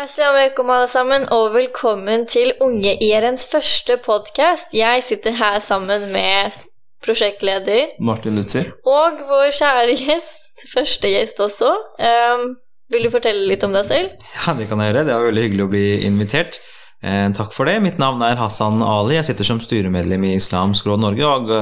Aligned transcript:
Assalamu 0.00 0.38
alaikum, 0.38 0.70
alle 0.72 0.86
sammen, 0.88 1.24
og 1.28 1.50
velkommen 1.52 2.22
til 2.24 2.54
Unge 2.64 2.94
IRNs 3.04 3.42
første 3.52 3.98
podkast. 4.00 4.70
Jeg 4.72 5.02
sitter 5.04 5.34
her 5.36 5.58
sammen 5.60 6.06
med 6.14 6.56
prosjektleder 7.04 7.98
Martin 8.00 8.38
Lutzer. 8.40 8.70
og 8.86 9.18
vår 9.28 9.50
kjære 9.58 9.98
gjest, 10.00 10.64
første 10.72 11.10
gjest 11.12 11.42
også. 11.44 11.74
Um, 12.00 12.46
vil 12.88 13.04
du 13.04 13.10
fortelle 13.12 13.44
litt 13.50 13.66
om 13.66 13.76
deg 13.76 13.90
selv? 13.90 14.24
Ja, 14.38 14.54
det 14.56 14.70
kan 14.70 14.80
jeg 14.80 14.94
gjøre. 14.94 15.04
Det 15.04 15.18
var 15.18 15.28
veldig 15.28 15.44
hyggelig 15.46 15.66
å 15.66 15.72
bli 15.74 15.86
invitert. 16.08 16.56
Eh, 17.04 17.26
takk 17.36 17.52
for 17.52 17.68
det. 17.68 17.76
Mitt 17.84 18.00
navn 18.00 18.24
er 18.24 18.40
Hassan 18.40 18.80
Ali. 18.80 19.18
Jeg 19.18 19.28
sitter 19.28 19.50
som 19.52 19.60
styremedlem 19.60 20.24
i 20.30 20.34
Islamsk 20.38 20.88
Råd 20.88 21.04
Norge 21.04 21.28
og 21.28 21.52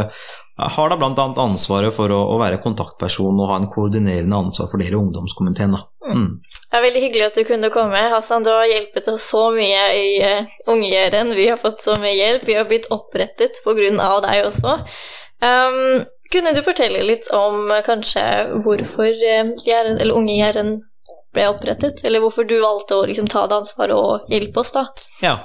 har 0.59 0.91
da 0.91 0.97
bl.a. 0.99 1.27
ansvaret 1.39 1.95
for 1.95 2.11
å, 2.11 2.19
å, 2.35 2.39
være 2.41 2.59
kontaktperson 2.65 3.39
og 3.39 3.51
ha 3.53 3.59
en 3.61 3.69
koordinerende 3.71 4.41
ansvar 4.43 4.71
for 4.71 4.83
dere 4.83 4.97
i 4.97 4.99
ungdomskomiteen. 4.99 5.77
Da. 5.77 5.85
Mm. 6.11 6.41
Det 6.43 6.79
er 6.79 6.85
veldig 6.85 7.03
hyggelig 7.05 7.27
at 7.29 7.39
du 7.39 7.45
kunne 7.49 7.71
komme. 7.75 8.01
Hassan, 8.13 8.45
du 8.45 8.51
har 8.51 8.67
hjulpet 8.67 9.11
oss 9.13 9.29
så 9.31 9.45
mye 9.55 9.85
i 9.95 10.09
uh, 10.25 10.57
Ungjøren. 10.75 11.31
Vi 11.39 11.47
har 11.49 11.61
fått 11.63 11.85
så 11.87 11.95
mye 12.03 12.17
hjelp. 12.17 12.45
Vi 12.49 12.59
har 12.59 12.67
blitt 12.69 12.91
opprettet 12.95 13.63
av 13.65 14.19
deg 14.27 14.45
også. 14.49 14.75
Um, 15.39 16.03
kunne 16.33 16.53
du 16.53 16.65
fortelle 16.67 17.07
litt 17.07 17.31
om 17.33 17.71
uh, 17.71 17.79
kanskje 17.87 18.25
hvorfor 18.65 19.09
uh, 19.09 19.55
Gjæren, 19.63 20.01
eller 20.03 20.19
Unge 20.19 20.35
Gjæren 20.41 20.75
ble 21.37 21.47
opprettet, 21.53 22.03
eller 22.05 22.25
hvorfor 22.25 22.49
du 22.49 22.59
valgte 22.61 22.99
å 22.99 23.07
liksom, 23.07 23.31
ta 23.31 23.47
det 23.47 23.61
ansvaret 23.63 23.95
og 23.95 24.33
hjelpe 24.33 24.65
oss, 24.65 24.75
da? 24.75 24.89
Ja. 25.23 25.37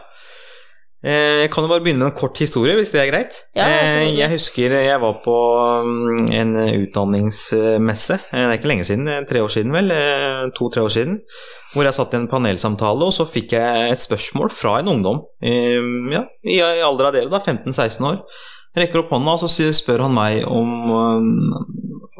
Eh, 1.03 1.41
jeg 1.41 1.49
kan 1.51 1.65
jo 1.65 1.67
bare 1.67 1.83
begynne 1.83 1.99
med 1.99 2.13
en 2.13 2.15
kort 2.15 2.39
historie, 2.39 2.77
hvis 2.79 2.93
det 2.93 3.01
er 3.01 3.09
greit. 3.09 3.41
Ja, 3.57 3.65
eh, 3.67 4.13
jeg 4.15 4.31
husker 4.31 4.71
jeg 4.71 5.01
var 5.03 5.17
på 5.25 5.35
mm, 5.83 6.29
en 6.31 6.53
utdanningsmesse, 6.79 8.19
eh, 8.31 8.37
det 8.39 8.45
er 8.45 8.55
ikke 8.55 8.71
lenge 8.71 8.87
siden, 8.87 9.09
tre 9.27 9.41
år 9.43 9.51
siden 9.51 9.75
vel, 9.75 9.91
to-tre 10.55 10.85
år 10.85 10.93
siden, 10.95 11.19
hvor 11.73 11.83
jeg 11.83 11.97
satt 11.97 12.15
i 12.15 12.21
en 12.21 12.29
panelsamtale, 12.31 13.03
og 13.03 13.11
så 13.15 13.27
fikk 13.27 13.57
jeg 13.57 13.91
et 13.91 13.99
spørsmål 14.03 14.53
fra 14.55 14.77
en 14.79 14.93
ungdom. 14.95 15.19
Ja, 15.43 16.23
i 16.47 16.61
alder 16.61 17.09
av 17.09 17.17
dere, 17.17 17.31
da, 17.33 17.43
15-16 17.43 18.07
år. 18.07 18.23
Jeg 18.73 18.85
rekker 18.85 19.03
opp 19.03 19.11
hånda, 19.13 19.35
og 19.35 19.43
så 19.43 19.73
spør 19.75 20.07
han 20.07 20.15
meg 20.15 20.47
om 20.47 20.71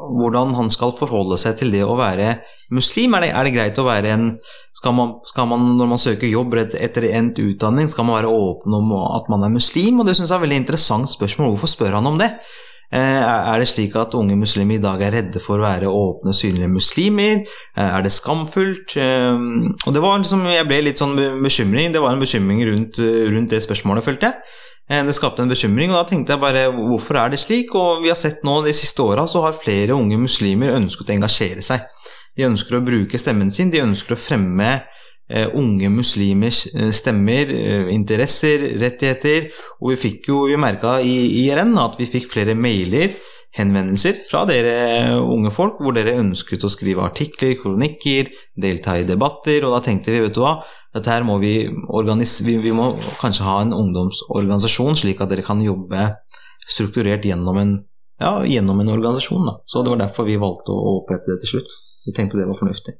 hvordan 0.04 0.52
han 0.58 0.68
skal 0.72 0.92
forholde 0.94 1.40
seg 1.40 1.56
til 1.62 1.72
det 1.72 1.82
å 1.86 1.96
være 1.96 2.36
muslim. 2.74 3.14
Er 3.16 3.26
det, 3.26 3.32
er 3.32 3.46
det 3.46 3.54
greit 3.56 3.80
å 3.80 3.86
være 3.88 4.12
en 4.14 4.28
skal 4.74 4.94
man, 4.96 5.14
skal 5.24 5.46
man, 5.48 5.64
Når 5.78 5.88
man 5.94 6.00
søker 6.02 6.28
jobb 6.28 6.58
etter 6.58 7.08
endt 7.14 7.38
utdanning, 7.40 7.88
skal 7.88 8.08
man 8.08 8.18
være 8.18 8.34
åpen 8.34 8.74
om 8.76 8.92
at 9.14 9.30
man 9.32 9.46
er 9.46 9.54
muslim? 9.54 10.00
Og 10.00 10.08
det 10.08 10.16
syns 10.18 10.28
jeg 10.28 10.36
er 10.36 10.42
et 10.42 10.46
veldig 10.48 10.62
interessant 10.64 11.10
spørsmål. 11.10 11.54
Hvorfor 11.54 11.70
spør 11.70 11.98
han 12.00 12.10
om 12.10 12.18
det? 12.20 12.32
Eh, 12.94 13.22
er 13.50 13.58
det 13.58 13.66
slik 13.66 13.96
at 13.98 14.14
unge 14.14 14.36
muslimer 14.38 14.76
i 14.76 14.82
dag 14.82 15.00
er 15.02 15.16
redde 15.16 15.40
for 15.42 15.58
å 15.58 15.64
være 15.64 15.90
åpne, 15.90 16.34
synlige 16.36 16.70
muslimer? 16.70 17.40
Eh, 17.74 17.88
er 17.88 18.04
det 18.04 18.12
skamfullt? 18.14 18.94
Eh, 19.00 19.38
og 19.86 19.94
det 19.94 20.02
var 20.04 20.20
liksom, 20.20 20.44
Jeg 20.46 20.68
ble 20.68 20.82
litt 20.84 21.00
sånn 21.00 21.16
bekymring. 21.42 21.92
Det 21.92 22.02
var 22.02 22.12
en 22.12 22.22
bekymring 22.22 22.62
rundt, 22.68 23.00
rundt 23.34 23.50
det 23.50 23.64
spørsmålet, 23.64 24.04
følte 24.04 24.30
jeg. 24.30 24.60
Det 24.84 25.14
skapte 25.16 25.40
en 25.40 25.48
bekymring, 25.48 25.90
og 25.90 25.96
da 25.96 26.04
tenkte 26.04 26.34
jeg 26.34 26.42
bare 26.42 26.66
hvorfor 26.68 27.16
er 27.16 27.30
det 27.32 27.40
slik? 27.40 27.72
Og 27.74 28.02
vi 28.04 28.10
har 28.12 28.18
sett 28.20 28.44
nå 28.44 28.58
de 28.66 28.72
siste 28.76 29.00
åra 29.00 29.24
så 29.26 29.40
har 29.40 29.56
flere 29.56 29.96
unge 29.96 30.18
muslimer 30.20 30.74
ønsket 30.76 31.08
å 31.08 31.14
engasjere 31.14 31.64
seg. 31.64 31.86
De 32.34 32.48
ønsker 32.48 32.78
å 32.78 32.84
bruke 32.84 33.20
stemmen 33.20 33.52
sin, 33.54 33.70
de 33.70 33.82
ønsker 33.84 34.16
å 34.16 34.20
fremme 34.20 34.70
eh, 35.28 35.46
unge 35.54 35.90
muslimers 35.92 36.64
eh, 36.72 36.90
stemmer, 36.94 37.52
eh, 37.54 37.92
interesser, 37.94 38.66
rettigheter. 38.82 39.50
Og 39.80 39.94
vi 39.94 40.00
fikk 40.08 40.32
jo, 40.32 40.44
vi 40.50 40.58
merka 40.60 40.98
i 41.00 41.14
IRN 41.44 41.76
at 41.82 41.98
vi 42.00 42.10
fikk 42.10 42.30
flere 42.32 42.56
mailer, 42.58 43.14
henvendelser 43.54 44.24
fra 44.26 44.42
dere 44.48 45.14
unge 45.22 45.52
folk, 45.54 45.78
hvor 45.78 45.94
dere 45.94 46.16
ønsket 46.18 46.64
å 46.66 46.70
skrive 46.72 47.04
artikler, 47.06 47.54
kronikker, 47.60 48.32
delta 48.58 48.96
i 48.98 49.06
debatter, 49.06 49.62
og 49.62 49.76
da 49.76 49.84
tenkte 49.84 50.10
vi, 50.10 50.24
vet 50.24 50.34
du 50.34 50.42
hva, 50.42 50.56
dette 50.94 51.10
her 51.10 51.22
må 51.26 51.38
vi, 51.42 51.54
vi, 51.70 52.56
vi 52.62 52.74
må 52.74 52.92
kanskje 53.20 53.46
ha 53.46 53.60
en 53.62 53.74
ungdomsorganisasjon, 53.76 54.98
slik 54.98 55.22
at 55.22 55.30
dere 55.30 55.46
kan 55.46 55.62
jobbe 55.62 56.08
strukturert 56.66 57.26
gjennom 57.26 57.60
en, 57.60 57.74
ja, 58.20 58.46
gjennom 58.46 58.80
en 58.80 58.88
organisasjon. 58.88 59.46
Da. 59.46 59.60
Så 59.64 59.82
det 59.82 59.90
var 59.90 60.02
derfor 60.04 60.28
vi 60.28 60.38
valgte 60.40 60.74
å 60.74 60.98
opprette 61.00 61.32
det 61.32 61.42
til 61.44 61.56
slutt. 61.56 61.76
Vi 62.06 62.14
tenkte 62.16 62.38
det 62.38 62.48
var 62.48 62.58
fornuftig. 62.58 62.96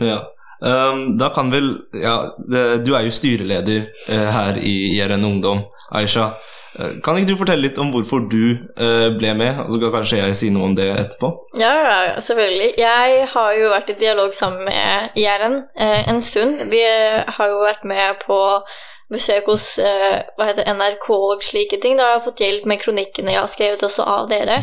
Ja, 0.00 0.22
um, 0.64 1.18
da 1.20 1.28
kan 1.34 1.50
vel 1.52 1.74
Ja, 1.92 2.32
det, 2.48 2.84
du 2.86 2.94
er 2.96 3.04
jo 3.04 3.12
styreleder 3.12 3.86
uh, 4.08 4.28
her 4.36 4.58
i 4.58 4.96
IRN 4.96 5.24
Ungdom, 5.28 5.66
Aisha. 5.92 6.32
Uh, 6.72 6.96
kan 7.04 7.18
ikke 7.20 7.34
du 7.34 7.40
fortelle 7.40 7.66
litt 7.68 7.80
om 7.80 7.92
hvorfor 7.92 8.24
du 8.32 8.56
uh, 8.80 9.08
ble 9.18 9.34
med, 9.38 9.60
og 9.64 9.72
så 9.72 9.80
kan 9.82 9.92
kanskje 9.98 10.22
jeg 10.22 10.38
si 10.40 10.52
noe 10.54 10.70
om 10.70 10.76
det 10.78 10.88
etterpå? 10.94 11.32
Ja, 11.60 11.74
selvfølgelig. 12.18 12.72
Jeg 12.80 13.26
har 13.34 13.58
jo 13.60 13.74
vært 13.74 13.92
i 13.92 13.98
dialog 14.00 14.32
sammen 14.36 14.64
med 14.68 15.20
IRN 15.20 15.60
en 15.76 16.24
stund. 16.24 16.64
Vi 16.72 16.82
har 17.36 17.52
jo 17.52 17.60
vært 17.66 17.84
med 17.88 18.24
på 18.24 18.40
besøk 19.12 19.50
hos 19.52 19.66
hva 19.78 20.48
heter 20.48 20.66
NRK 20.72 21.06
og 21.14 21.44
slike 21.44 21.78
ting. 21.82 21.98
Da 21.98 22.08
har 22.08 22.16
jeg 22.16 22.26
fått 22.26 22.42
hjelp 22.42 22.66
med 22.70 22.80
kronikkene 22.82 23.34
jeg 23.34 23.42
har 23.42 23.50
skrevet 23.50 23.84
også 23.86 24.06
av 24.08 24.30
dere. 24.32 24.62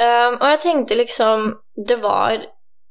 Um, 0.00 0.38
og 0.40 0.46
jeg 0.54 0.60
tenkte 0.62 0.96
liksom 0.96 1.50
Det 1.76 1.98
var 2.00 2.38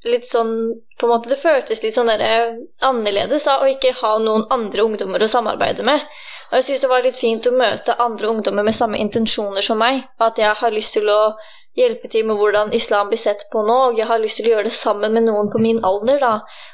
litt 0.06 0.26
sånn 0.26 0.52
på 1.00 1.08
en 1.08 1.12
måte, 1.12 1.30
Det 1.30 1.38
føltes 1.38 1.82
litt 1.84 1.96
sånn 1.96 2.10
der, 2.10 2.22
eh, 2.22 2.54
annerledes 2.86 3.46
da, 3.46 3.60
å 3.62 3.70
ikke 3.70 3.94
ha 4.02 4.18
noen 4.22 4.46
andre 4.54 4.86
ungdommer 4.86 5.22
å 5.22 5.30
samarbeide 5.30 5.86
med. 5.86 6.02
Og 6.50 6.58
jeg 6.58 6.66
syns 6.68 6.82
det 6.82 6.90
var 6.90 7.04
litt 7.06 7.18
fint 7.18 7.46
å 7.48 7.54
møte 7.54 7.98
andre 8.02 8.28
ungdommer 8.28 8.66
med 8.66 8.76
samme 8.76 8.98
intensjoner 9.02 9.62
som 9.62 9.78
meg. 9.82 10.04
At 10.20 10.38
jeg 10.38 10.54
har 10.58 10.74
lyst 10.74 10.94
til 10.94 11.10
å 11.10 11.36
hjelpe 11.78 12.10
til 12.12 12.26
med 12.28 12.40
hvordan 12.40 12.74
islam 12.76 13.10
blir 13.12 13.20
sett 13.20 13.46
på 13.52 13.64
nå, 13.68 13.78
og 13.92 14.00
jeg 14.00 14.08
har 14.10 14.20
lyst 14.20 14.42
til 14.42 14.50
å 14.50 14.56
gjøre 14.56 14.68
det 14.68 14.76
sammen 14.76 15.16
med 15.16 15.28
noen 15.28 15.52
på 15.52 15.62
min 15.62 15.80
alder, 15.88 16.20
da. 16.20 16.34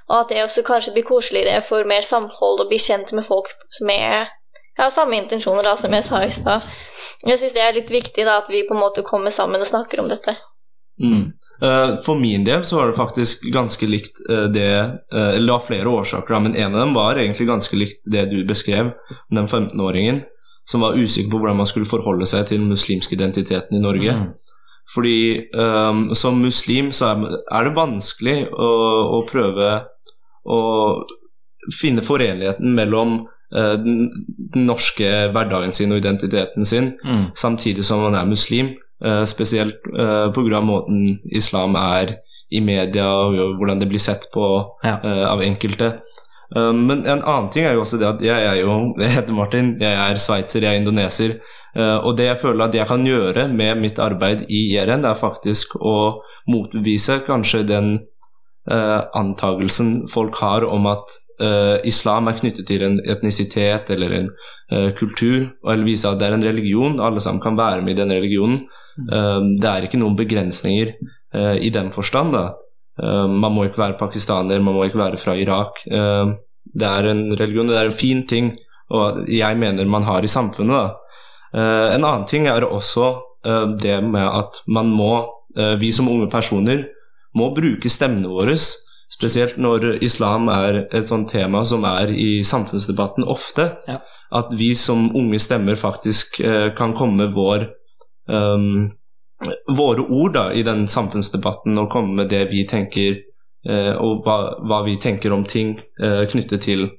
Og 0.09 0.16
at 0.22 0.34
det 0.34 0.44
også 0.44 0.66
kanskje 0.66 0.96
blir 0.96 1.06
koseligere 1.08 1.62
for 1.66 1.88
mer 1.90 2.06
samhold 2.06 2.63
og 2.63 2.72
bli 2.72 2.81
kjent 2.81 3.13
med 3.18 3.28
folk 3.28 3.52
med 3.86 4.28
ja, 4.78 4.90
samme 4.94 5.18
intensjoner, 5.18 5.66
da, 5.66 5.75
som 5.78 5.94
jeg 5.94 6.06
sa 6.06 6.22
i 6.25 6.34
stad. 6.34 6.66
Jeg 7.25 7.41
syns 7.41 7.57
det 7.57 7.66
er 7.66 7.78
litt 7.78 7.94
viktig 7.94 8.25
da, 8.25 8.40
at 8.41 8.50
vi 8.53 8.66
på 8.68 8.78
en 8.78 8.84
måte 8.84 9.06
kommer 9.06 9.34
sammen 9.34 9.62
og 9.62 9.69
snakker 9.69 10.02
om 10.02 10.09
dette. 10.09 10.38
Mm. 11.02 11.28
Uh, 11.62 11.97
for 12.06 12.18
min 12.18 12.46
del 12.46 12.63
så 12.66 12.78
var 12.78 12.90
det 12.90 12.97
faktisk 12.97 13.46
ganske 13.53 13.86
likt 13.90 14.19
uh, 14.30 14.46
det 14.50 14.69
uh, 15.13 15.34
Eller 15.34 15.46
det 15.46 15.52
var 15.52 15.63
flere 15.66 15.90
årsaker, 15.90 16.40
men 16.41 16.56
en 16.56 16.74
av 16.74 16.84
dem 16.86 16.94
var 16.97 17.18
egentlig 17.18 17.47
ganske 17.50 17.78
likt 17.78 18.02
det 18.06 18.28
du 18.30 18.44
beskrev, 18.50 18.91
den 19.34 19.46
15-åringen 19.50 20.24
som 20.68 20.84
var 20.84 20.97
usikker 21.00 21.31
på 21.31 21.40
hvordan 21.40 21.62
man 21.62 21.69
skulle 21.69 21.88
forholde 21.88 22.28
seg 22.28 22.50
til 22.50 22.59
den 22.59 22.68
muslimske 22.68 23.16
identiteten 23.16 23.78
i 23.78 23.81
Norge. 23.81 24.18
Mm. 24.19 24.25
Fordi 24.94 25.50
um, 25.52 26.14
som 26.16 26.40
muslim 26.40 26.94
så 26.96 27.12
er, 27.12 27.40
er 27.52 27.68
det 27.68 27.75
vanskelig 27.75 28.36
å, 28.53 28.68
å, 29.18 29.24
prøve 29.28 29.72
å 30.48 30.59
finne 31.75 32.06
forenligheten 32.06 32.72
mellom 32.78 33.18
den, 33.52 34.00
den, 34.53 34.64
norske 34.68 35.08
hverdagen 35.31 35.72
sin 35.75 35.92
og 35.92 36.00
identiteten 36.02 36.68
sin, 36.68 36.94
mm. 37.03 37.25
samtidig 37.36 37.84
som 37.88 38.02
man 38.03 38.16
er 38.16 38.28
muslim. 38.28 38.74
Uh, 39.03 39.25
spesielt 39.30 39.84
uh, 39.94 40.31
pga. 40.34 40.64
måten 40.64 41.19
islam 41.36 41.75
er 41.80 42.16
i 42.50 42.62
media, 42.64 43.08
og 43.12 43.58
hvordan 43.59 43.81
det 43.81 43.90
blir 43.92 44.02
sett 44.02 44.30
på 44.34 44.46
ja. 44.86 44.98
uh, 45.04 45.25
av 45.34 45.44
enkelte. 45.44 45.94
Uh, 46.56 46.72
men 46.72 47.04
en 47.04 47.22
annen 47.22 47.50
ting 47.52 47.68
er 47.68 47.75
jo 47.75 47.84
også 47.84 48.00
det 48.00 48.08
at 48.08 48.24
jeg 48.24 48.48
er 48.52 48.62
jo 48.62 48.78
Jeg 49.04 49.16
heter 49.18 49.36
Martin, 49.36 49.75
jeg 49.81 49.94
er 49.94 50.22
sveitser, 50.22 50.64
jeg 50.64 50.75
er 50.75 50.81
indoneser. 50.81 51.38
Og 51.78 52.16
det 52.18 52.26
jeg 52.26 52.40
føler 52.42 52.66
at 52.66 52.74
jeg 52.74 52.90
kan 52.90 53.04
gjøre 53.06 53.44
med 53.54 53.78
mitt 53.78 54.00
arbeid 54.02 54.48
i 54.50 54.64
IRN, 54.72 55.04
er 55.06 55.20
faktisk 55.20 55.76
å 55.78 56.24
motbevise 56.50 57.20
kanskje 57.28 57.60
den 57.70 57.92
antagelsen 58.66 60.08
folk 60.10 60.40
har 60.42 60.66
om 60.66 60.90
at 60.90 61.14
islam 61.86 62.32
er 62.32 62.40
knyttet 62.40 62.66
til 62.72 62.82
en 62.88 62.98
etnisitet 63.06 63.92
eller 63.94 64.16
en 64.24 64.32
kultur, 64.98 65.52
og 65.62 65.70
eller 65.76 65.86
vise 65.86 66.10
at 66.10 66.18
det 66.18 66.32
er 66.32 66.40
en 66.40 66.48
religion, 66.50 66.98
alle 66.98 67.22
sammen 67.22 67.44
kan 67.46 67.60
være 67.60 67.86
med 67.86 67.94
i 67.94 68.00
den 68.02 68.16
religionen. 68.18 68.64
Ehm, 68.98 69.54
det 69.60 69.70
er 69.70 69.86
ikke 69.86 70.00
noen 70.02 70.18
begrensninger 70.18 70.96
uh, 71.36 71.56
i 71.62 71.70
den 71.74 71.92
forstand. 71.94 72.34
da. 72.36 72.46
Uh, 72.98 73.28
man 73.30 73.54
må 73.54 73.68
ikke 73.68 73.84
være 73.84 74.00
pakistaner, 74.00 74.64
man 74.64 74.78
må 74.78 74.88
ikke 74.88 75.04
være 75.04 75.20
fra 75.22 75.38
Irak. 75.38 75.84
Uh, 75.92 76.38
det 76.78 76.88
er 76.88 77.12
en 77.12 77.28
religion, 77.38 77.70
det 77.70 77.78
er 77.80 77.92
en 77.92 78.00
fin 78.00 78.24
ting, 78.28 78.51
og 78.94 79.28
jeg 79.30 79.57
mener 79.60 79.86
man 79.86 80.07
har 80.07 80.24
i 80.24 80.31
samfunnet. 80.31 80.75
da. 80.75 81.06
En 81.54 82.04
annen 82.04 82.26
ting 82.28 82.48
er 82.52 82.66
også 82.68 83.06
det 83.82 84.02
med 84.04 84.28
at 84.28 84.62
man 84.68 84.90
må, 84.92 85.26
eh, 85.58 85.76
vi 85.80 85.92
som 85.92 86.10
unge 86.10 86.30
personer, 86.32 86.86
må 87.36 87.54
bruke 87.56 87.90
stemmene 87.90 88.30
våre. 88.32 88.58
Spesielt 89.10 89.58
når 89.58 90.04
islam 90.04 90.50
er 90.50 90.88
et 90.92 91.08
sånt 91.08 91.30
tema 91.32 91.64
som 91.66 91.86
er 91.86 92.12
i 92.12 92.44
samfunnsdebatten 92.44 93.24
ofte. 93.24 93.72
Ja. 93.88 94.00
At 94.32 94.52
vi 94.52 94.74
som 94.76 95.16
unge 95.16 95.40
stemmer 95.40 95.76
faktisk 95.76 96.40
eh, 96.40 96.74
kan 96.76 96.94
komme 96.94 97.30
vår 97.34 97.70
um, 98.28 98.92
våre 99.78 100.02
ord 100.02 100.34
da, 100.34 100.52
i 100.54 100.64
den 100.66 100.88
samfunnsdebatten 100.88 101.78
og 101.78 101.92
komme 101.94 102.16
med 102.18 102.30
det 102.34 102.48
vi 102.52 102.66
tenker, 102.68 103.22
uh, 103.70 103.94
og 104.02 104.26
hva, 104.26 104.38
hva, 104.66 104.82
vi 104.84 104.98
tenker 105.00 105.32
om 105.32 105.46
ting 105.46 105.78
uh, 106.02 106.26
knyttet 106.28 106.66
til 106.66 106.90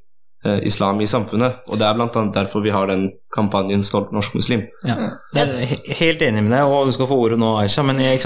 islam 0.44 1.00
i 1.00 1.06
samfunnet. 1.06 1.62
Og 1.68 1.78
det 1.78 1.86
er 1.88 1.94
bl.a. 1.94 2.08
derfor 2.34 2.62
vi 2.62 2.70
har 2.70 2.86
den 2.86 3.10
kampanjen 3.34 3.82
'Stolt 3.82 4.12
norsk 4.12 4.32
muslim'. 4.38 4.66
Ja, 4.86 4.96
jeg 5.34 5.48
er 5.48 5.94
helt 5.98 6.22
enig 6.22 6.42
med 6.42 6.52
deg, 6.52 6.62
og 6.64 6.86
du 6.86 6.92
skal 6.92 7.06
få 7.10 7.18
ordet 7.18 7.38
nå, 7.38 7.56
Aisha, 7.58 7.82
men 7.82 7.98
jeg, 7.98 8.20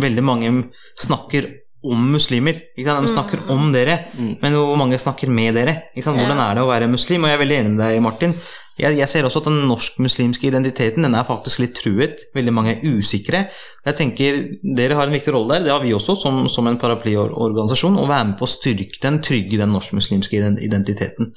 veldig 0.00 0.24
mange 0.24 0.64
snakker 0.98 1.50
om 1.84 2.10
muslimer. 2.12 2.56
Ikke 2.76 2.88
sant? 2.90 3.06
De 3.06 3.12
snakker 3.12 3.50
om 3.50 3.72
dere, 3.72 3.98
Mm. 4.18 4.36
men 4.42 4.52
hvor 4.52 4.76
mange 4.76 4.98
snakker 4.98 5.28
med 5.28 5.54
dere? 5.54 5.82
Ikke 5.94 6.04
sant? 6.04 6.18
Hvordan 6.18 6.38
er 6.40 6.54
det 6.54 6.62
å 6.64 6.68
være 6.72 6.88
muslim? 6.90 7.22
Og 7.24 7.28
jeg 7.30 7.38
er 7.38 7.44
veldig 7.44 7.58
enig 7.60 7.76
med 7.76 7.78
deg, 7.86 8.02
Martin. 8.02 8.34
Jeg, 8.78 8.94
jeg 8.98 9.10
ser 9.10 9.26
også 9.26 9.42
at 9.42 9.48
den 9.48 9.64
norsk-muslimske 9.68 10.46
identiteten 10.48 11.06
den 11.06 11.16
er 11.18 11.26
faktisk 11.26 11.62
litt 11.62 11.74
truet. 11.78 12.24
Veldig 12.36 12.54
mange 12.54 12.76
er 12.76 12.84
usikre. 12.86 13.44
Jeg 13.86 13.98
tenker 13.98 14.38
Dere 14.78 14.98
har 14.98 15.08
en 15.08 15.16
viktig 15.16 15.34
rolle 15.34 15.58
der, 15.58 15.66
det 15.66 15.74
har 15.74 15.82
vi 15.82 15.94
også, 15.96 16.14
som, 16.20 16.44
som 16.50 16.70
en 16.70 16.78
paraplyorganisasjon, 16.80 17.98
å 17.98 18.06
være 18.08 18.30
med 18.30 18.38
på 18.38 18.46
å 18.46 18.52
styrke 18.52 19.02
den, 19.02 19.20
trygge 19.24 19.60
den 19.60 19.74
norsk-muslimske 19.74 20.40
identiteten. 20.62 21.32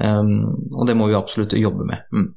Um, 0.00 0.34
og 0.78 0.88
det 0.88 0.96
må 0.96 1.10
vi 1.10 1.18
absolutt 1.18 1.56
jobbe 1.58 1.86
med. 1.88 2.08
Mm. 2.14 2.30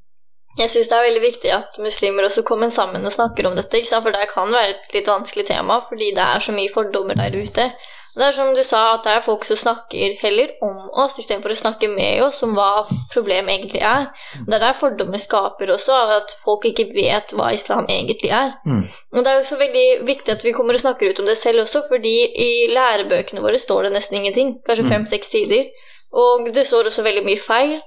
Jeg 0.59 0.71
syns 0.73 0.89
det 0.91 0.97
er 0.97 1.07
veldig 1.07 1.23
viktig 1.23 1.51
at 1.55 1.77
muslimer 1.79 2.27
også 2.27 2.43
kommer 2.43 2.71
sammen 2.73 3.05
og 3.07 3.13
snakker 3.15 3.47
om 3.47 3.55
dette, 3.55 3.79
for 3.87 4.11
det 4.11 4.27
kan 4.33 4.51
være 4.51 4.73
et 4.73 4.95
litt 4.97 5.07
vanskelig 5.07 5.45
tema 5.47 5.79
fordi 5.87 6.11
det 6.17 6.25
er 6.25 6.43
så 6.43 6.55
mye 6.55 6.73
fordommer 6.73 7.15
der 7.19 7.37
ute. 7.39 7.69
Det 8.11 8.25
er 8.27 8.33
som 8.35 8.49
du 8.55 8.59
sa, 8.63 8.79
at 8.95 9.05
det 9.05 9.11
er 9.15 9.23
folk 9.23 9.45
som 9.47 9.55
snakker 9.55 10.17
heller 10.19 10.49
om 10.65 10.89
oss 10.99 11.15
istedenfor 11.21 11.53
å 11.53 11.55
snakke 11.55 11.87
med 11.87 12.23
oss 12.25 12.41
om 12.43 12.57
hva 12.57 12.83
problemet 13.13 13.53
egentlig 13.53 13.79
er. 13.87 14.09
Det 14.47 14.57
er 14.57 14.65
der 14.65 14.75
fordommer 14.75 15.21
skaper 15.21 15.71
også, 15.71 15.95
av 15.95 16.11
at 16.17 16.35
folk 16.43 16.67
ikke 16.67 16.89
vet 16.91 17.31
hva 17.37 17.53
islam 17.55 17.87
egentlig 17.87 18.33
er. 18.35 18.57
Mm. 18.67 18.83
Og 19.15 19.23
det 19.23 19.31
er 19.31 19.39
jo 19.39 19.47
så 19.53 19.59
veldig 19.61 19.87
viktig 20.09 20.35
at 20.35 20.43
vi 20.43 20.51
kommer 20.57 20.75
og 20.75 20.83
snakker 20.83 21.09
ut 21.13 21.23
om 21.23 21.31
det 21.31 21.37
selv 21.39 21.63
også, 21.63 21.85
fordi 21.87 22.15
i 22.35 22.51
lærebøkene 22.73 23.43
våre 23.45 23.59
står 23.59 23.87
det 23.87 23.95
nesten 23.95 24.19
ingenting. 24.19 24.57
Kanskje 24.67 24.83
Mm. 24.89 24.91
fem-seks 24.91 25.29
tider. 25.29 25.71
Og 26.11 26.53
det 26.53 26.67
står 26.67 26.91
også 26.91 27.03
veldig 27.07 27.23
mye 27.23 27.39
feil. 27.39 27.81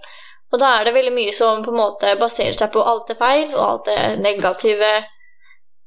Og 0.52 0.60
da 0.60 0.78
er 0.78 0.84
det 0.84 0.94
veldig 0.94 1.12
mye 1.12 1.32
som 1.34 1.64
på 1.64 1.70
en 1.72 1.76
måte 1.76 2.16
baserer 2.16 2.56
seg 2.56 2.72
på 2.72 2.80
alt 2.80 3.08
det 3.10 3.18
feil, 3.18 3.52
og 3.54 3.64
alt 3.68 3.84
det 3.90 4.20
negative 4.22 5.04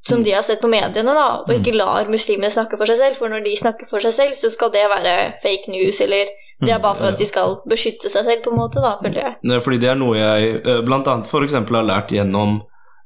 som 0.05 0.23
de 0.23 0.31
har 0.31 0.43
sett 0.45 0.61
på 0.61 0.69
mediene, 0.71 1.13
da, 1.13 1.27
og 1.41 1.51
ikke 1.51 1.75
lar 1.75 2.09
muslimene 2.11 2.51
snakke 2.53 2.77
for 2.79 2.89
seg 2.89 2.99
selv. 3.01 3.17
For 3.19 3.31
når 3.31 3.43
de 3.47 3.55
snakker 3.59 3.89
for 3.89 4.03
seg 4.03 4.13
selv, 4.15 4.37
så 4.39 4.51
skal 4.53 4.71
det 4.73 4.85
være 4.91 5.15
fake 5.43 5.73
news, 5.73 5.99
eller 6.05 6.29
det 6.63 6.73
er 6.73 6.81
bare 6.81 6.97
for 6.97 7.09
at 7.11 7.19
de 7.19 7.27
skal 7.27 7.59
beskytte 7.69 8.09
seg 8.09 8.25
selv, 8.25 8.41
på 8.45 8.53
en 8.53 8.61
måte, 8.61 8.81
da, 8.81 8.95
føler 9.01 9.21
jeg. 9.23 9.61
Fordi 9.65 9.81
det 9.83 9.91
er 9.91 9.99
noe 9.99 10.17
jeg 10.17 10.57
eh, 10.61 10.81
blant 10.85 11.09
for 11.29 11.45
eksempel 11.45 11.81
har 11.81 11.85
lært 11.85 12.13
gjennom 12.13 12.59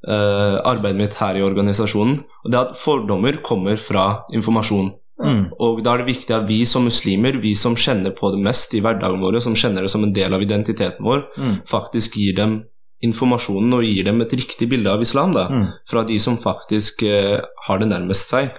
uh, 0.08 0.58
arbeidet 0.68 1.00
mitt 1.00 1.20
her 1.20 1.40
i 1.40 1.44
organisasjonen. 1.46 2.22
Og 2.46 2.52
det 2.52 2.60
er 2.60 2.72
at 2.72 2.80
fordommer 2.80 3.42
kommer 3.44 3.80
fra 3.80 4.26
informasjon. 4.34 4.94
Mm. 5.22 5.44
Og 5.62 5.84
da 5.86 5.94
er 5.94 6.02
det 6.02 6.16
viktig 6.16 6.34
at 6.34 6.48
vi 6.50 6.64
som 6.66 6.88
muslimer, 6.88 7.38
vi 7.44 7.54
som 7.58 7.76
kjenner 7.78 8.14
på 8.18 8.32
det 8.34 8.42
mest 8.42 8.74
i 8.74 8.82
hverdagen 8.82 9.22
vår, 9.22 9.38
som 9.44 9.58
kjenner 9.58 9.86
det 9.86 9.92
som 9.94 10.04
en 10.06 10.14
del 10.16 10.34
av 10.34 10.42
identiteten 10.42 11.06
vår, 11.06 11.28
Mm. 11.38 11.56
faktisk 11.70 12.18
gir 12.18 12.36
dem 12.36 12.64
informasjonen 13.06 13.78
og 13.78 13.86
gir 13.86 14.08
dem 14.08 14.22
et 14.24 14.34
riktig 14.38 14.68
bilde 14.72 14.92
av 14.92 15.04
islam, 15.04 15.36
da. 15.38 15.48
Mm. 15.50 15.70
Fra 15.90 16.04
de 16.08 16.18
som 16.22 16.38
faktisk 16.42 17.06
uh, 17.08 17.40
har 17.68 17.82
det 17.82 17.90
nærmest 17.92 18.34
seg. 18.34 18.52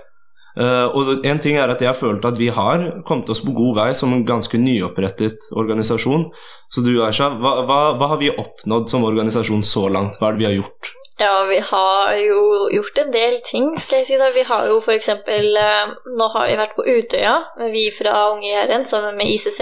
Uh, 0.52 0.92
og 0.92 1.24
en 1.24 1.38
ting 1.40 1.56
er 1.56 1.70
at 1.72 1.80
jeg 1.80 1.88
har 1.88 1.96
følt 1.96 2.26
at 2.28 2.36
vi 2.36 2.50
har 2.52 2.82
kommet 3.08 3.30
oss 3.32 3.40
på 3.40 3.54
god 3.56 3.78
vei 3.78 3.90
som 3.96 4.12
en 4.12 4.26
ganske 4.28 4.58
nyopprettet 4.60 5.48
organisasjon. 5.56 6.26
Så 6.72 6.84
du 6.84 6.92
Aisha, 7.04 7.30
hva, 7.40 7.62
hva, 7.68 7.78
hva 7.96 8.10
har 8.14 8.20
vi 8.20 8.32
oppnådd 8.34 8.90
som 8.92 9.06
organisasjon 9.08 9.64
så 9.64 9.86
langt? 9.92 10.20
Hva 10.20 10.28
er 10.28 10.36
det 10.36 10.44
vi 10.44 10.50
har 10.50 10.58
gjort? 10.60 10.92
Ja, 11.22 11.44
vi 11.46 11.58
har 11.62 12.14
jo 12.18 12.40
gjort 12.74 12.98
en 12.98 13.12
del 13.14 13.38
ting, 13.46 13.68
skal 13.78 14.00
jeg 14.00 14.08
si 14.08 14.18
da. 14.18 14.30
Vi 14.34 14.42
har 14.48 14.66
jo 14.70 14.80
eksempel 14.90 15.56
eh, 15.60 15.92
Nå 16.18 16.28
har 16.34 16.48
vi 16.48 16.58
vært 16.58 16.74
på 16.78 16.86
Utøya, 16.88 17.36
vi 17.74 17.84
fra 17.94 18.26
Unge 18.32 18.50
Jæren 18.50 18.86
sammen 18.88 19.16
med 19.18 19.30
ICC. 19.30 19.60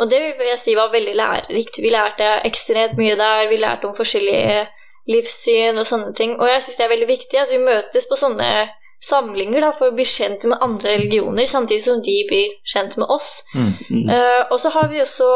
Og 0.00 0.10
det 0.10 0.22
vil 0.38 0.50
jeg 0.52 0.62
si 0.62 0.76
var 0.78 0.94
veldig 0.94 1.14
lærerikt. 1.18 1.82
Vi 1.84 1.92
lærte 1.92 2.32
ekstremt 2.48 2.96
mye 3.00 3.16
der. 3.18 3.48
Vi 3.50 3.60
lærte 3.60 3.90
om 3.90 3.96
forskjellige 3.96 4.66
livssyn 5.10 5.78
og 5.78 5.86
sånne 5.86 6.12
ting. 6.16 6.34
Og 6.40 6.48
jeg 6.50 6.64
syns 6.64 6.80
det 6.80 6.88
er 6.88 6.94
veldig 6.94 7.12
viktig 7.12 7.40
at 7.40 7.52
vi 7.52 7.62
møtes 7.62 8.08
på 8.08 8.18
sånne 8.18 8.50
samlinger 9.02 9.62
da, 9.62 9.72
for 9.76 9.90
å 9.90 9.96
bli 9.96 10.06
kjent 10.08 10.46
med 10.48 10.62
andre 10.64 10.96
religioner, 10.96 11.46
samtidig 11.46 11.84
som 11.84 12.00
de 12.02 12.16
blir 12.28 12.54
kjent 12.66 12.96
med 13.00 13.10
oss. 13.12 13.42
Mm. 13.54 13.72
Mm. 13.90 14.08
Uh, 14.08 14.42
og 14.50 14.58
så 14.62 14.72
har 14.74 14.88
vi 14.90 15.02
også 15.02 15.28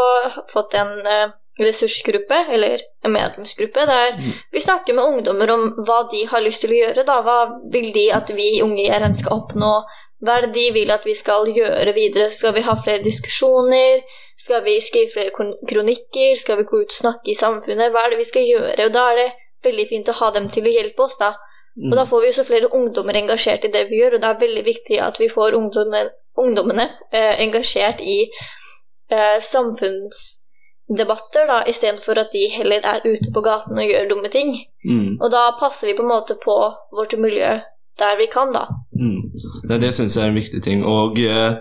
fått 0.52 0.74
en 0.80 0.96
eh, 1.06 1.34
ressursgruppe, 1.66 2.38
eller 2.54 2.80
en 3.04 3.12
medlemsgruppe, 3.12 3.86
der 3.86 4.16
Mm. 4.16 4.32
vi 4.52 4.60
snakker 4.60 4.94
med 4.94 5.04
ungdommer 5.04 5.50
om 5.50 5.74
hva 5.86 6.08
de 6.10 6.24
har 6.26 6.40
lyst 6.40 6.60
til 6.60 6.70
å 6.70 6.80
gjøre. 6.80 7.06
Da. 7.06 7.22
Hva 7.22 7.60
vil 7.72 7.92
de 7.92 8.10
at 8.12 8.30
vi 8.30 8.62
unge 8.62 8.86
i 8.86 8.90
RN 8.90 9.14
skal 9.14 9.40
oppnå? 9.40 9.84
Hva 10.22 10.36
er 10.36 10.46
det 10.46 10.54
de 10.54 10.72
vil 10.72 10.90
at 10.90 11.04
vi 11.04 11.14
skal 11.14 11.46
gjøre 11.46 11.94
videre? 11.94 12.30
Skal 12.30 12.52
vi 12.52 12.60
ha 12.60 12.74
flere 12.74 13.02
diskusjoner? 13.02 14.02
Skal 14.38 14.62
vi 14.64 14.80
skrive 14.80 15.10
flere 15.12 15.30
kronikker? 15.68 16.36
Skal 16.36 16.56
vi 16.56 16.64
gå 16.64 16.80
ut 16.80 16.92
og 16.92 17.00
snakke 17.02 17.30
i 17.30 17.34
samfunnet? 17.34 17.92
Hva 17.92 18.04
er 18.04 18.10
det 18.10 18.18
vi 18.18 18.24
skal 18.24 18.42
gjøre? 18.42 18.86
Og 18.86 18.92
da 18.92 19.10
er 19.12 19.16
det 19.16 19.32
veldig 19.64 19.88
fint 19.88 20.08
å 20.08 20.12
ha 20.12 20.30
dem 20.30 20.48
til 20.50 20.64
å 20.64 20.72
hjelpe 20.72 21.02
oss, 21.02 21.16
da. 21.16 21.34
Og 21.80 21.96
da 21.96 22.04
får 22.04 22.20
vi 22.20 22.28
også 22.28 22.42
så 22.42 22.48
flere 22.48 22.68
ungdommer 22.74 23.16
engasjert 23.16 23.64
i 23.64 23.68
det 23.72 23.88
vi 23.88 24.00
gjør, 24.00 24.14
og 24.14 24.20
det 24.20 24.28
er 24.28 24.40
veldig 24.40 24.64
viktig 24.64 25.00
at 25.00 25.20
vi 25.20 25.28
får 25.28 25.54
ungdommene, 25.54 26.10
ungdommene 26.36 26.90
eh, 27.12 27.40
engasjert 27.40 28.00
i 28.00 28.28
eh, 29.10 29.38
samfunnsdebatter, 30.90 31.46
da, 31.46 31.64
istedenfor 31.66 32.18
at 32.18 32.32
de 32.32 32.48
heller 32.50 32.80
er 32.82 33.00
ute 33.04 33.32
på 33.32 33.40
gaten 33.40 33.78
og 33.78 33.84
gjør 33.84 34.08
dumme 34.08 34.28
ting. 34.28 34.66
Mm. 34.84 35.20
Og 35.20 35.30
da 35.30 35.56
passer 35.58 35.88
vi 35.88 35.96
på 35.96 36.02
en 36.02 36.08
måte 36.08 36.34
på 36.34 36.74
vårt 36.92 37.18
miljø 37.18 37.60
der 37.98 38.16
vi 38.18 38.26
kan, 38.26 38.52
da. 38.52 38.66
Mm. 38.96 39.30
Det, 39.68 39.80
det 39.80 39.92
syns 39.92 40.16
jeg 40.16 40.24
er 40.24 40.30
en 40.30 40.38
viktig 40.38 40.62
ting. 40.62 40.84
Og 40.84 41.18
eh, 41.18 41.58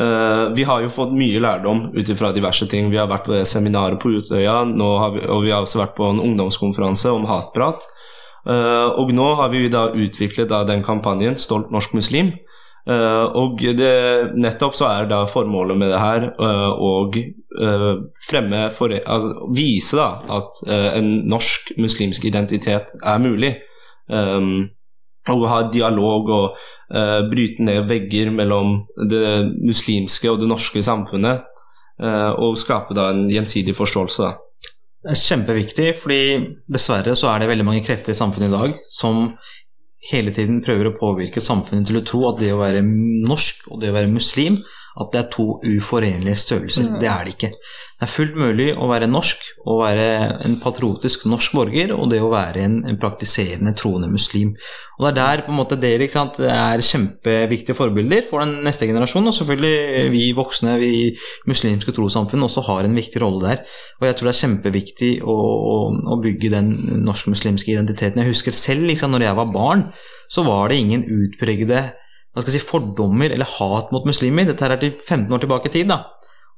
eh, 0.00 0.52
vi 0.56 0.64
har 0.64 0.80
jo 0.80 0.88
fått 0.88 1.12
mye 1.12 1.40
lærdom 1.40 1.92
ut 1.92 2.08
ifra 2.08 2.32
diverse 2.32 2.66
ting. 2.66 2.90
Vi 2.90 2.96
har 2.96 3.10
vært 3.10 3.26
på 3.26 3.44
seminaret 3.44 4.00
på 4.00 4.08
Utøya, 4.08 4.64
vi, 4.64 5.26
og 5.28 5.42
vi 5.44 5.52
har 5.52 5.62
også 5.62 5.82
vært 5.82 5.96
på 5.96 6.08
en 6.08 6.22
ungdomskonferanse 6.22 7.12
om 7.12 7.26
hatprat. 7.28 7.84
Eh, 8.48 8.88
og 8.98 9.12
nå 9.12 9.34
har 9.36 9.52
vi 9.52 9.68
da 9.68 9.90
utviklet 9.92 10.48
da 10.48 10.64
den 10.64 10.82
kampanjen 10.82 11.36
Stolt 11.36 11.70
norsk 11.70 11.92
muslim. 11.94 12.32
Eh, 12.82 13.24
og 13.38 13.60
det, 13.78 13.92
nettopp 14.34 14.74
så 14.74 14.88
er 14.90 15.06
da 15.10 15.20
formålet 15.30 15.78
med 15.78 15.92
det 15.92 16.00
her 16.02 16.24
eh, 16.32 16.70
å 16.82 16.92
eh, 17.14 17.88
fremme 18.26 18.64
for, 18.74 18.90
altså, 18.90 19.48
Vise 19.54 20.00
da 20.00 20.08
at 20.40 20.62
eh, 20.66 20.88
en 20.98 21.12
norsk 21.30 21.74
muslimsk 21.78 22.26
identitet 22.30 22.94
er 22.98 23.22
mulig. 23.22 23.54
Og 25.32 25.44
ha 25.46 25.60
dialog 25.70 26.30
og 26.34 26.56
eh, 26.90 27.20
bryte 27.30 27.62
ned 27.62 27.86
vegger 27.88 28.32
mellom 28.34 28.80
det 29.08 29.52
muslimske 29.62 30.30
og 30.32 30.40
det 30.42 30.48
norske 30.50 30.82
samfunnet. 30.82 31.46
eh, 32.02 32.30
og 32.34 32.58
skape 32.58 32.96
da 32.98 33.12
en 33.12 33.28
gjensidig 33.30 33.76
forståelse. 33.78 34.26
Da. 34.26 34.72
Det 35.02 35.14
er 35.14 35.18
kjempeviktig, 35.22 35.88
fordi 35.98 36.20
dessverre 36.70 37.14
så 37.18 37.30
er 37.30 37.42
det 37.42 37.48
veldig 37.52 37.64
mange 37.66 37.84
krefter 37.86 38.14
i 38.14 38.18
samfunnet 38.18 38.50
i 38.50 38.56
dag 38.56 38.74
som 38.90 39.24
hele 40.10 40.32
tiden 40.34 40.60
prøver 40.64 40.90
å 40.90 40.96
påvirke 40.96 41.42
samfunnet 41.42 41.86
til 41.88 42.00
å 42.00 42.06
tro 42.06 42.22
at 42.32 42.40
det 42.42 42.50
å 42.54 42.60
være 42.60 42.82
norsk 42.82 43.68
og 43.70 43.82
det 43.82 43.92
å 43.92 43.96
være 43.96 44.10
muslim, 44.10 44.58
at 45.00 45.12
det 45.12 45.22
er 45.22 45.30
to 45.32 45.46
uforenlige 45.64 46.36
størrelser. 46.36 46.90
Mm. 46.90 47.00
Det 47.00 47.08
er 47.08 47.24
det 47.24 47.32
ikke. 47.36 47.50
Det 48.02 48.08
er 48.08 48.10
fullt 48.10 48.34
mulig 48.34 48.66
å 48.74 48.88
være 48.90 49.06
norsk 49.06 49.44
og 49.62 49.78
være 49.84 50.06
en 50.42 50.56
patriotisk 50.60 51.24
norsk 51.30 51.54
borger, 51.54 51.92
og 51.94 52.10
det 52.10 52.18
å 52.20 52.32
være 52.32 52.64
en, 52.66 52.74
en 52.90 52.98
praktiserende 53.00 53.72
troende 53.78 54.10
muslim. 54.10 54.50
Og 54.98 55.06
det 55.06 55.12
er 55.12 55.18
der 55.20 55.44
på 55.46 55.52
en 55.54 55.58
måte 55.60 55.78
dere 55.80 56.08
sant, 56.10 56.40
er 56.42 56.82
kjempeviktige 56.82 57.78
forbilder 57.78 58.26
for 58.28 58.42
den 58.42 58.58
neste 58.66 58.90
generasjonen, 58.90 59.30
og 59.30 59.38
selvfølgelig 59.38 60.10
vi 60.12 60.26
voksne, 60.36 60.76
vi 60.82 60.92
muslimske 61.48 61.94
trossamfunn 61.94 62.48
også 62.48 62.66
har 62.68 62.88
en 62.88 62.98
viktig 62.98 63.22
rolle 63.22 63.46
der. 63.46 63.64
Og 64.02 64.08
jeg 64.10 64.18
tror 64.18 64.28
det 64.28 64.34
er 64.34 64.42
kjempeviktig 64.42 65.12
å, 65.22 65.38
å, 65.72 65.78
å 66.12 66.20
bygge 66.26 66.52
den 66.58 66.74
norsk-muslimske 67.06 67.72
identiteten. 67.72 68.20
Jeg 68.20 68.34
husker 68.34 68.56
selv 68.56 68.90
liksom, 68.90 69.14
når 69.14 69.28
jeg 69.30 69.40
var 69.40 69.54
barn, 69.54 69.88
så 70.32 70.44
var 70.44 70.72
det 70.72 70.82
ingen 70.82 71.06
utpregede 71.06 71.86
hva 72.32 72.42
skal 72.42 72.54
jeg 72.54 72.60
si, 72.62 72.68
fordommer 72.68 73.32
eller 73.34 73.48
hat 73.58 73.92
mot 73.92 74.06
muslimer. 74.08 74.48
Dette 74.48 74.64
her 74.64 74.74
er 74.74 74.80
til 74.80 74.94
15 74.96 75.32
år 75.32 75.42
tilbake 75.42 75.68
i 75.68 75.74
tid. 75.74 75.90
da. 75.92 76.02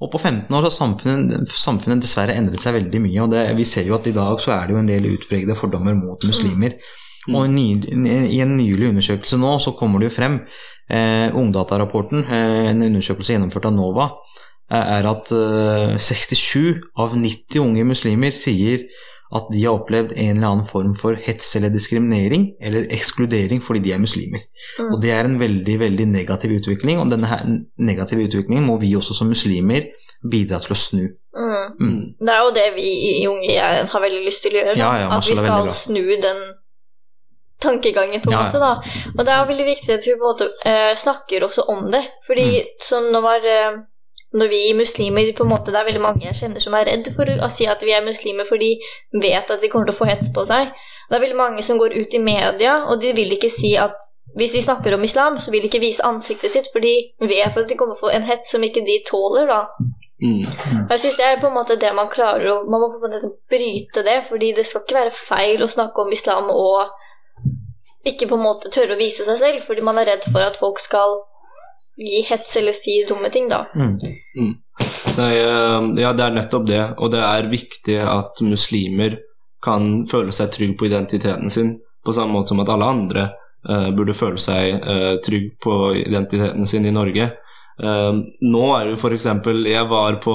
Og 0.02 0.11
på 0.11 0.19
15 0.19 0.54
år 0.54 0.62
så 0.62 0.71
har 0.71 0.75
samfunnet, 0.75 1.49
samfunnet 1.50 2.02
dessverre 2.02 2.35
endret 2.38 2.62
seg 2.62 2.76
veldig 2.76 3.00
mye. 3.02 3.23
og 3.23 3.31
det, 3.31 3.57
Vi 3.57 3.64
ser 3.64 3.87
jo 3.87 3.97
at 3.97 4.07
i 4.07 4.14
dag 4.14 4.38
så 4.40 4.52
er 4.52 4.66
det 4.66 4.75
jo 4.75 4.83
en 4.83 4.90
del 4.90 5.11
utpregede 5.14 5.57
fordommer 5.59 5.95
mot 5.95 6.23
muslimer. 6.23 6.78
Mm. 7.26 7.35
Og 7.35 7.47
i 7.47 7.49
ny, 7.49 7.66
i 8.28 8.40
en 8.45 8.57
nylig 8.57 8.90
undersøkelse 8.93 9.38
nå 9.40 9.59
så 9.59 9.73
kommer 9.73 9.99
det 9.99 10.11
jo 10.11 10.16
frem, 10.19 10.40
eh, 10.90 11.33
Ungdata-rapporten, 11.33 12.25
eh, 12.25 12.71
en 12.71 12.83
undersøkelse 12.83 13.33
gjennomført 13.33 13.66
av 13.66 13.73
NOVA, 13.73 14.11
eh, 14.71 14.99
er 14.99 15.09
at 15.09 15.33
eh, 15.33 15.97
67 15.97 16.83
av 16.97 17.16
90 17.16 17.61
unge 17.61 17.85
muslimer 17.85 18.31
sier 18.31 18.85
at 19.35 19.49
de 19.53 19.64
har 19.64 19.75
opplevd 19.81 20.12
en 20.17 20.37
eller 20.37 20.47
annen 20.49 20.67
form 20.69 20.95
for 20.95 21.14
hets 21.26 21.57
eller 21.57 21.73
diskriminering 21.75 22.53
eller 22.62 22.87
ekskludering 22.95 23.61
fordi 23.62 23.81
de 23.83 23.93
er 23.93 23.99
muslimer. 23.99 24.41
Mm. 24.79 24.93
Og 24.95 25.03
Det 25.03 25.11
er 25.11 25.25
en 25.25 25.38
veldig 25.41 25.79
veldig 25.81 26.07
negativ 26.09 26.50
utvikling, 26.61 27.00
og 27.00 27.11
denne 27.11 27.64
negative 27.79 28.29
utviklingen 28.29 28.64
må 28.67 28.79
vi 28.81 28.95
også 28.97 29.14
som 29.14 29.29
muslimer 29.29 29.88
bidra 30.31 30.59
til 30.62 30.73
å 30.73 30.79
snu. 30.79 31.03
Mm. 31.35 31.64
Mm. 31.81 32.03
Det 32.21 32.33
er 32.35 32.43
jo 32.47 32.53
det 32.55 32.69
vi 32.76 32.88
i 33.23 33.26
Unge 33.26 33.59
har 33.93 34.00
veldig 34.07 34.25
lyst 34.25 34.43
til 34.47 34.53
å 34.55 34.61
gjøre. 34.62 34.76
Ja, 34.79 34.93
ja, 35.03 35.09
at 35.17 35.26
vi 35.29 35.35
skal 35.37 35.71
snu 35.71 36.05
den 36.23 36.45
tankegangen, 37.61 38.21
på 38.21 38.31
en 38.31 38.33
Ja, 38.37 38.45
måte. 38.45 38.59
da. 38.61 38.73
Og 39.19 39.25
det 39.25 39.33
er 39.33 39.47
veldig 39.49 39.67
viktig 39.67 39.95
at 39.95 40.07
vi 40.07 40.14
både, 40.21 40.50
eh, 40.64 40.95
snakker 40.95 41.45
også 41.47 41.64
om 41.69 41.91
det. 41.91 42.05
Fordi 42.26 42.47
Mm. 42.61 42.67
sånn 42.81 43.23
var 43.23 43.41
eh, 43.45 43.76
når 44.35 44.50
vi 44.50 44.62
muslimer 44.75 45.31
på 45.37 45.45
en 45.45 45.53
måte, 45.53 45.71
Det 45.71 45.81
er 45.81 45.87
veldig 45.87 46.03
mange 46.03 46.26
jeg 46.26 46.35
kjenner 46.41 46.61
som 46.61 46.75
er 46.75 46.88
redd 46.88 47.09
for 47.14 47.31
å 47.31 47.49
si 47.50 47.67
at 47.71 47.83
vi 47.83 47.95
er 47.95 48.05
muslimer, 48.05 48.45
for 48.49 48.59
de 48.59 48.75
vet 49.23 49.50
at 49.50 49.61
de 49.61 49.69
kommer 49.71 49.87
til 49.87 49.95
å 49.95 50.00
få 50.00 50.11
hets 50.11 50.33
på 50.35 50.47
seg. 50.47 50.75
Det 51.09 51.17
er 51.17 51.23
veldig 51.23 51.38
mange 51.38 51.62
som 51.62 51.79
går 51.79 51.95
ut 51.95 52.14
i 52.14 52.19
media, 52.19 52.85
og 52.88 53.00
de 53.00 53.12
vil 53.14 53.37
ikke 53.37 53.50
si 53.53 53.76
at 53.79 54.11
hvis 54.35 54.57
de 54.57 54.62
snakker 54.62 54.95
om 54.95 55.05
islam, 55.07 55.38
så 55.38 55.50
vil 55.50 55.62
de 55.62 55.71
ikke 55.71 55.85
vise 55.85 56.03
ansiktet 56.03 56.50
sitt, 56.50 56.71
for 56.73 56.83
de 56.83 56.95
vet 57.21 57.57
at 57.57 57.69
de 57.69 57.76
kommer 57.79 57.95
til 57.95 58.03
å 58.03 58.07
få 58.09 58.14
en 58.17 58.26
hets 58.26 58.50
som 58.50 58.64
ikke 58.67 58.83
de 58.87 58.99
tåler, 59.07 59.47
da. 59.47 59.61
Mm. 60.25 60.47
Jeg 60.91 61.00
synes 61.00 61.17
det 61.19 61.26
er 61.26 61.41
på 61.41 61.50
en 61.50 61.55
måte 61.55 61.76
det 61.76 61.91
man 61.93 62.07
klarer 62.09 62.47
å 62.53 62.61
Man 62.71 62.81
må 62.81 62.87
på 62.87 62.97
en 62.97 63.03
måte 63.03 63.17
liksom 63.17 63.35
bryte 63.50 64.05
det, 64.07 64.21
fordi 64.29 64.53
det 64.57 64.64
skal 64.67 64.85
ikke 64.85 64.97
være 64.97 65.14
feil 65.14 65.62
å 65.62 65.69
snakke 65.69 66.00
om 66.00 66.12
islam 66.14 66.50
og 66.55 66.87
ikke 68.09 68.29
på 68.31 68.38
en 68.38 68.45
måte 68.47 68.71
tørre 68.73 68.95
å 68.95 69.00
vise 69.00 69.26
seg 69.26 69.38
selv, 69.41 69.62
fordi 69.67 69.85
man 69.85 69.99
er 69.99 70.09
redd 70.12 70.26
for 70.31 70.45
at 70.45 70.59
folk 70.61 70.81
skal 70.81 71.19
gi 71.97 72.23
hets 72.29 72.57
eller 72.61 72.75
si 72.77 72.97
dumme 73.09 73.31
ting, 73.31 73.49
da. 73.49 73.65
Mm. 73.77 74.55
Nei, 75.19 75.33
eh, 75.39 75.87
ja, 76.03 76.13
det 76.17 76.27
er 76.27 76.35
nettopp 76.35 76.67
det, 76.69 76.83
og 76.99 77.13
det 77.15 77.23
er 77.23 77.51
viktig 77.53 77.99
at 78.03 78.43
muslimer 78.43 79.21
kan 79.65 80.05
føle 80.11 80.35
seg 80.35 80.53
trygg 80.53 80.77
på 80.79 80.89
identiteten 80.91 81.51
sin, 81.51 81.77
på 82.05 82.13
samme 82.13 82.37
måte 82.37 82.53
som 82.53 82.61
at 82.61 82.69
alle 82.69 82.85
andre 82.85 83.23
uh, 83.65 83.89
burde 83.97 84.13
føle 84.13 84.37
seg 84.43 84.83
uh, 84.85 85.15
trygg 85.25 85.55
på 85.65 85.95
identiteten 86.03 86.69
sin 86.69 86.85
i 86.85 86.93
Norge. 86.93 87.31
Uh, 87.81 88.21
nå 88.45 88.65
er 88.77 88.85
det 88.85 88.93
jo 88.93 88.99
f.eks. 89.01 89.31
Jeg 89.65 89.87
var 89.89 90.19
på 90.21 90.35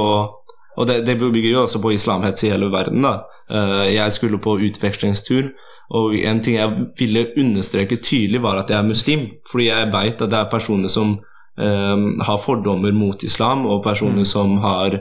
Og 0.79 0.87
det, 0.87 1.03
det 1.05 1.19
bygger 1.19 1.51
jo 1.51 1.61
også 1.67 1.81
på 1.83 1.91
islamhets 1.93 2.47
i 2.47 2.49
hele 2.49 2.71
verden, 2.73 3.03
da. 3.03 3.19
Eh, 3.49 3.95
jeg 3.95 4.11
skulle 4.11 4.37
på 4.41 4.57
utvekslingstur. 4.59 5.49
Og 5.89 6.13
en 6.21 6.41
ting 6.43 6.59
jeg 6.59 6.85
ville 6.99 7.31
understreke 7.37 7.97
tydelig, 7.97 8.41
var 8.41 8.61
at 8.61 8.69
jeg 8.69 8.77
er 8.77 8.87
muslim. 8.87 9.27
Fordi 9.51 9.69
jeg 9.69 9.91
veit 9.93 10.21
at 10.21 10.29
det 10.29 10.39
er 10.39 10.51
personer 10.51 10.87
som 10.87 11.17
har 11.59 12.37
fordommer 12.39 12.93
mot 12.95 13.23
islam, 13.23 13.65
og 13.67 13.83
personer 13.83 14.23
som 14.23 14.57
har 14.63 14.93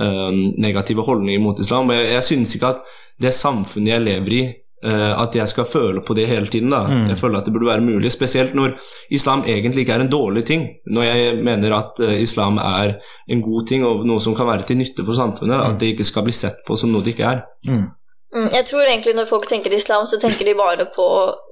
eh, 0.00 0.32
negative 0.58 1.04
holdninger 1.06 1.40
mot 1.40 1.60
islam. 1.60 1.90
Jeg, 1.90 2.10
jeg 2.12 2.26
synes 2.30 2.54
ikke 2.56 2.74
at 2.74 2.82
det 3.22 3.34
samfunnet 3.36 3.94
jeg 3.94 4.04
lever 4.06 4.36
i, 4.36 4.42
eh, 4.84 5.22
at 5.22 5.36
jeg 5.36 5.48
skal 5.48 5.68
føle 5.68 6.02
på 6.04 6.16
det 6.18 6.26
hele 6.30 6.46
tiden. 6.46 6.70
da. 6.70 6.82
Mm. 6.88 7.08
Jeg 7.12 7.18
føler 7.18 7.38
at 7.38 7.48
det 7.48 7.54
burde 7.54 7.70
være 7.70 7.86
mulig, 7.86 8.12
spesielt 8.12 8.54
når 8.54 8.76
islam 9.10 9.44
egentlig 9.46 9.86
ikke 9.86 9.96
er 9.98 10.06
en 10.06 10.12
dårlig 10.12 10.44
ting. 10.44 10.68
Når 10.86 11.02
jeg 11.02 11.40
mener 11.44 11.76
at 11.78 12.00
eh, 12.00 12.20
islam 12.22 12.58
er 12.58 12.96
en 13.28 13.42
god 13.42 13.66
ting 13.66 13.86
og 13.86 14.06
noe 14.06 14.20
som 14.20 14.36
kan 14.36 14.46
være 14.46 14.68
til 14.68 14.80
nytte 14.82 15.04
for 15.04 15.16
samfunnet, 15.18 15.58
at 15.60 15.80
det 15.80 15.94
ikke 15.94 16.08
skal 16.08 16.26
bli 16.28 16.36
sett 16.36 16.64
på 16.66 16.76
som 16.76 16.92
noe 16.92 17.04
det 17.04 17.16
ikke 17.16 17.28
er. 17.36 17.44
Mm. 17.68 17.90
Mm, 18.34 18.48
jeg 18.52 18.64
tror 18.66 18.86
egentlig 18.86 19.12
når 19.16 19.26
folk 19.28 19.46
tenker 19.48 19.74
islam, 19.76 20.06
så 20.08 20.18
tenker 20.20 20.48
de 20.48 20.54
bare 20.56 20.86
på 20.94 21.06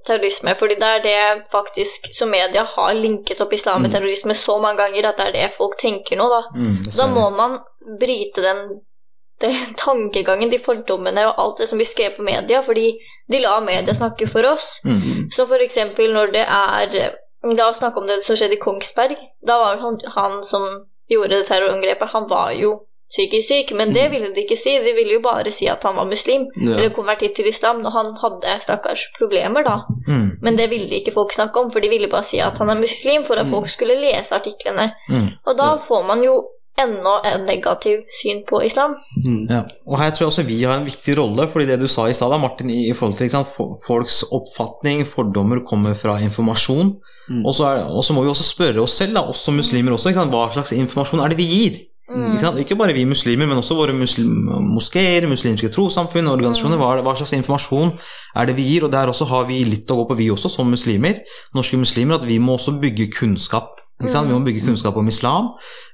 terrorisme. 0.06 0.54
Fordi 0.58 0.78
det 0.80 0.88
er 0.88 1.02
det 1.04 1.49
faktisk 1.52 2.08
som 2.16 2.32
media 2.32 2.64
har 2.76 2.94
linket 2.96 3.40
opp 3.44 3.52
islam 3.52 3.82
med 3.84 3.92
terrorisme 3.92 4.34
så 4.34 4.56
mange 4.62 4.80
ganger 4.80 5.10
at 5.10 5.20
det 5.20 5.26
er 5.26 5.37
det 5.37 5.56
folk 5.58 5.76
tenker 5.80 6.16
nå, 6.16 6.28
da. 6.32 6.42
Mm, 6.56 6.78
Så 6.88 7.02
da 7.02 7.08
må 7.12 7.26
man 7.37 7.58
bryte 8.00 8.44
den, 8.44 8.62
den 9.44 9.75
tankegangen, 9.76 10.50
de 10.50 10.58
fordommene 10.58 11.26
og 11.28 11.38
alt 11.38 11.58
det 11.60 11.68
som 11.68 11.80
blir 11.80 11.88
skrevet 11.88 12.16
på 12.16 12.25
media, 12.25 12.62
fordi 12.64 12.94
de 13.32 13.42
lar 13.44 13.60
media 13.64 13.94
snakke 13.94 14.28
for 14.28 14.49
oss. 14.49 14.78
Mm. 14.84 15.28
Så 15.32 15.46
for 15.46 15.60
eksempel 15.60 16.12
når 16.16 16.32
det 16.38 16.46
er 16.46 17.18
La 17.40 17.70
oss 17.70 17.78
snakke 17.80 17.96
om 17.96 18.04
det 18.04 18.18
som 18.20 18.37
skjedde 18.37 18.58
i 18.58 18.60
Kongsberg. 18.60 19.14
Da 19.49 19.54
var 19.56 19.78
han, 19.80 19.94
han 20.12 20.42
som 20.44 20.66
gjorde 21.08 21.38
det 21.38 21.46
terrorangrepet, 21.49 22.10
han 22.12 22.26
var 22.28 22.50
jo 22.52 22.75
psykisk 23.11 23.49
syk, 23.49 23.73
men 23.76 23.93
det 23.95 24.07
ville 24.12 24.31
de 24.35 24.45
ikke 24.45 24.59
si. 24.59 24.76
De 24.79 24.93
ville 24.95 25.17
jo 25.17 25.23
bare 25.25 25.50
si 25.55 25.67
at 25.71 25.83
han 25.87 25.97
var 25.99 26.07
muslim, 26.07 26.47
Ja. 26.57 26.76
eller 26.76 26.95
konvertitt 26.95 27.35
til 27.35 27.49
islam, 27.50 27.83
når 27.83 27.90
han 27.97 28.12
hadde 28.23 28.61
stakkars 28.62 29.09
problemer, 29.19 29.64
da. 29.67 29.81
Mm. 30.07 30.38
Men 30.43 30.57
det 30.57 30.71
ville 30.71 31.00
ikke 31.00 31.14
folk 31.14 31.35
snakke 31.35 31.59
om, 31.59 31.73
for 31.73 31.81
de 31.81 31.90
ville 31.90 32.11
bare 32.11 32.25
si 32.25 32.38
at 32.38 32.59
han 32.59 32.71
er 32.71 32.79
muslim, 32.81 33.25
for 33.26 33.35
at 33.35 33.50
folk 33.50 33.69
skulle 33.69 33.99
lese 33.99 34.35
artiklene. 34.35 34.93
Mm. 35.09 35.29
Og 35.47 35.59
da 35.59 35.75
får 35.76 36.07
man 36.07 36.23
jo 36.25 36.38
enda 36.81 37.21
en 37.29 37.45
negativ 37.45 38.05
syn 38.21 38.45
på 38.49 38.62
islam. 38.64 38.95
Mm. 39.25 39.43
Ja, 39.50 39.62
og 39.87 39.99
her 40.00 40.11
tror 40.11 40.25
jeg 40.25 40.31
også 40.31 40.47
vi 40.49 40.62
har 40.62 40.79
en 40.79 40.87
viktig 40.87 41.19
rolle, 41.19 41.49
fordi 41.50 41.67
det 41.67 41.81
du 41.81 41.88
sa 41.88 42.07
i 42.09 42.17
stad, 42.17 42.38
Martin, 42.40 42.71
i, 42.71 42.93
forhold 42.97 43.19
til 43.19 43.26
ikke 43.26 43.40
sant, 43.40 43.76
folks 43.87 44.23
oppfatning, 44.31 45.05
fordommer 45.07 45.64
kommer 45.67 45.95
fra 45.99 46.19
informasjon. 46.23 46.95
Mm. 47.29 47.45
Og 47.45 47.55
så 47.55 47.75
og 47.90 48.05
så 48.05 48.14
må 48.14 48.23
vi 48.25 48.33
også 48.33 48.47
spørre 48.47 48.83
oss 48.83 48.97
selv, 49.02 49.14
da, 49.19 49.26
oss 49.29 49.45
som 49.45 49.55
muslimer 49.55 49.93
også, 49.93 50.11
ikke 50.11 50.23
sant, 50.23 50.35
hva 50.35 50.47
slags 50.55 50.73
informasjon 50.79 51.21
er 51.21 51.35
det 51.35 51.40
vi 51.43 51.50
gir? 51.50 51.81
Mm. 52.11 52.33
Ikke, 52.35 52.50
ikke 52.64 52.76
bare 52.81 52.95
vi 52.97 53.05
muslimer, 53.07 53.47
men 53.47 53.61
også 53.61 53.76
våre 53.79 53.95
muslim 53.95 54.49
moskeer, 54.67 55.29
muslimske 55.31 55.71
trossamfunn, 55.71 56.26
organisasjoner. 56.31 56.81
Hva, 56.81 56.97
hva 57.07 57.14
slags 57.19 57.37
informasjon 57.37 57.93
er 58.35 58.50
det 58.50 58.57
vi 58.59 58.67
gir? 58.67 58.87
Og 58.87 58.93
der 58.93 59.12
også 59.12 59.29
har 59.31 59.47
vi 59.50 59.61
litt 59.69 59.90
å 59.90 60.00
gå 60.00 60.09
på, 60.09 60.19
vi 60.19 60.31
også, 60.35 60.50
som 60.50 60.73
muslimer, 60.73 61.23
norske 61.55 61.79
muslimer, 61.79 62.19
at 62.19 62.26
vi 62.26 62.40
må 62.43 62.59
også 62.59 62.75
bygge 62.83 63.11
kunnskap. 63.14 63.76
Sant? 64.00 64.31
Vi 64.31 64.33
må 64.33 64.40
bygge 64.40 64.64
kunnskap 64.64 64.97
om 64.97 65.09
islam, 65.12 65.50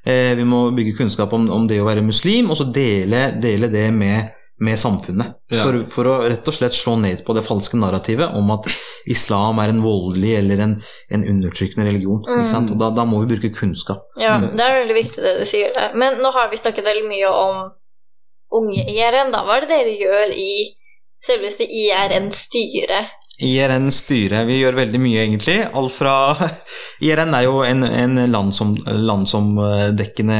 eh, 0.07 0.33
vi 0.39 0.45
må 0.47 0.69
bygge 0.71 0.95
kunnskap 0.95 1.33
om, 1.35 1.49
om 1.51 1.65
det 1.67 1.81
å 1.83 1.89
være 1.89 2.05
muslim, 2.07 2.53
og 2.55 2.61
så 2.61 2.69
dele, 2.71 3.33
dele 3.43 3.67
det 3.73 3.89
med, 3.93 4.31
med 4.59 4.79
samfunnet. 4.81 5.35
Ja. 5.53 5.63
For, 5.67 5.77
for 5.85 6.09
å 6.09 6.13
rett 6.31 6.47
og 6.49 6.55
slett 6.57 6.73
slå 6.73 6.95
ned 7.01 7.21
på 7.27 7.35
det 7.37 7.43
falske 7.45 7.77
narrativet 7.77 8.33
om 8.39 8.49
at 8.55 8.65
islam 9.13 9.59
er 9.61 9.69
en 9.75 9.83
voldelig 9.85 10.31
eller 10.39 10.63
en, 10.65 10.73
en 11.13 11.25
undertrykkende 11.35 11.85
religion. 11.91 12.23
Ikke 12.25 12.47
sant? 12.49 12.71
Og 12.73 12.79
da, 12.81 12.89
da 12.97 13.05
må 13.05 13.21
vi 13.25 13.35
bruke 13.35 13.53
kunnskap. 13.53 14.07
Ja, 14.17 14.39
Mm. 14.41 14.57
det 14.57 14.65
er 14.65 14.79
veldig 14.81 14.97
viktig 14.97 15.23
det 15.27 15.35
du 15.43 15.45
sier 15.49 15.75
der. 15.77 15.93
Men 15.95 16.17
nå 16.25 16.33
har 16.33 16.49
vi 16.51 16.57
snakket 16.57 16.85
veldig 16.89 17.05
mye 17.11 17.29
om 17.29 17.61
unge 18.63 18.87
IRN, 18.95 19.31
da. 19.35 19.45
Hva 19.45 19.59
er 19.59 19.67
det 19.67 19.75
dere 19.75 19.95
gjør 20.01 20.33
i 20.33 20.51
selveste 21.27 21.67
IRN-styret? 21.69 23.13
IRN 23.45 23.90
styre, 23.93 24.45
vi 24.49 24.62
gjør 24.62 24.78
veldig 24.78 25.00
mye 25.02 25.23
egentlig. 25.26 25.59
Alt 25.76 25.93
fra 25.93 26.14
IRN 27.05 27.35
er 27.37 27.45
jo 27.45 27.61
en, 27.66 27.85
en 27.85 28.23
landsom, 28.33 28.76
landsomdekkende 28.87 30.38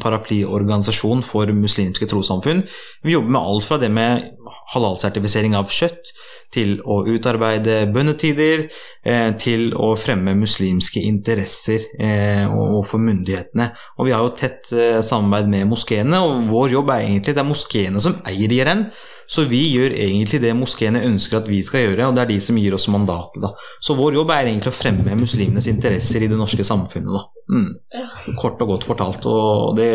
paraplyorganisasjon 0.00 1.20
for 1.26 1.52
muslimske 1.52 2.08
trossamfunn. 2.08 2.62
Vi 3.04 3.16
jobber 3.16 3.36
med 3.36 3.42
alt 3.42 3.68
fra 3.68 3.80
det 3.82 3.90
med 3.92 4.30
halalsertifisering 4.74 5.56
av 5.58 5.70
kjøtt, 5.74 6.12
til 6.50 6.78
å 6.82 7.02
utarbeide 7.06 7.84
bønnetider, 7.94 8.64
eh, 9.06 9.30
til 9.38 9.70
å 9.76 9.92
fremme 9.98 10.34
muslimske 10.38 11.02
interesser 11.06 11.84
eh, 12.00 12.46
overfor 12.48 13.02
myndighetene. 13.04 13.68
Og 13.98 14.08
vi 14.08 14.16
har 14.16 14.24
jo 14.24 14.34
tett 14.38 14.72
eh, 14.74 14.98
samarbeid 15.06 15.52
med 15.52 15.70
moskeene, 15.70 16.24
og 16.24 16.48
vår 16.50 16.74
jobb 16.78 16.90
er 16.94 17.06
egentlig 17.06 17.36
det 17.36 17.44
er 17.44 17.50
moskeene 17.52 18.02
som 18.02 18.18
eier 18.26 18.56
IRN. 18.56 18.88
Så 19.30 19.44
vi 19.46 19.60
gjør 19.70 19.94
egentlig 19.94 20.40
det 20.42 20.50
moskeene 20.58 21.04
ønsker 21.06 21.38
at 21.38 21.48
vi 21.50 21.60
skal 21.62 21.84
gjøre, 21.84 22.08
og 22.08 22.16
det 22.16 22.24
er 22.24 22.30
de 22.32 22.38
som 22.42 22.58
gir 22.58 22.74
oss 22.74 22.88
mandatet. 22.90 23.38
da. 23.44 23.52
Så 23.78 23.94
vår 23.98 24.18
jobb 24.18 24.32
er 24.34 24.50
egentlig 24.50 24.72
å 24.72 24.74
fremme 24.74 25.14
muslimenes 25.18 25.68
interesser 25.70 26.24
i 26.26 26.30
det 26.30 26.38
norske 26.38 26.66
samfunnet. 26.66 27.14
da. 27.14 27.22
Mm. 27.54 28.34
Kort 28.40 28.62
og 28.62 28.74
godt 28.74 28.88
fortalt, 28.88 29.26
og 29.30 29.76
det 29.78 29.92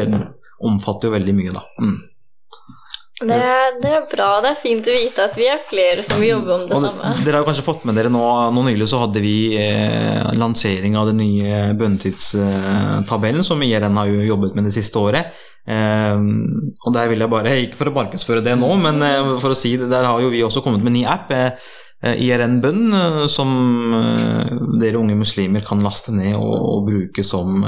omfatter 0.63 1.09
jo 1.09 1.17
veldig 1.17 1.35
mye, 1.35 1.55
da. 1.55 1.65
Mm. 1.83 1.97
Det, 3.21 3.31
er- 3.31 3.77
det 3.79 3.91
er 3.95 4.01
bra. 4.11 4.41
Det 4.43 4.49
er 4.51 4.57
fint 4.59 4.87
å 4.91 4.95
vite 4.95 5.23
at 5.23 5.37
vi 5.39 5.45
er 5.47 5.61
flere 5.63 6.03
som 6.03 6.19
vil 6.19 6.33
jobbe 6.33 6.51
om 6.51 6.65
det 6.67 6.75
Og 6.75 6.83
samme. 6.83 7.11
dere 7.23 7.37
har 7.39 7.45
kanskje 7.47 7.63
fått 7.63 7.85
med 7.87 7.95
dere 7.95 8.09
nå, 8.11 8.23
nå 8.51 8.63
nylig 8.67 8.87
så 8.91 8.99
hadde 9.05 9.21
vi 9.23 9.35
eh, 9.55 10.33
lansering 10.35 10.97
av 10.99 11.07
den 11.07 11.21
nye 11.23 11.61
bønnetidstabellen, 11.79 13.43
som 13.47 13.63
IRN 13.63 13.95
har 14.01 14.11
jo 14.11 14.25
jobbet 14.33 14.55
med 14.59 14.67
det 14.67 14.73
siste 14.75 14.99
året. 14.99 15.31
Eh, 15.65 16.19
og 16.83 16.91
der 16.93 17.07
vil 17.09 17.23
jeg 17.23 17.31
bare, 17.31 17.55
ikke 17.63 17.79
for 17.79 17.87
å 17.91 17.95
markedsføre 18.01 18.43
det 18.45 18.57
nå, 18.59 18.69
men 18.83 18.99
eh, 19.01 19.33
for 19.39 19.55
å 19.55 19.57
si 19.57 19.77
det, 19.79 19.87
der 19.95 20.05
har 20.11 20.19
jo 20.21 20.29
vi 20.33 20.43
også 20.45 20.63
kommet 20.65 20.83
med 20.83 20.91
en 20.93 20.99
ny 20.99 21.05
app. 21.07 21.31
Eh, 21.31 21.71
eh, 22.03 22.19
IRN 22.27 22.59
Bønn, 22.61 22.83
som 23.31 23.55
dere 24.81 24.99
unge 24.99 25.15
muslimer 25.17 25.63
kan 25.65 25.79
laste 25.85 26.11
ned 26.13 26.35
og, 26.35 26.51
og 26.75 26.89
bruke 26.91 27.23
som, 27.25 27.63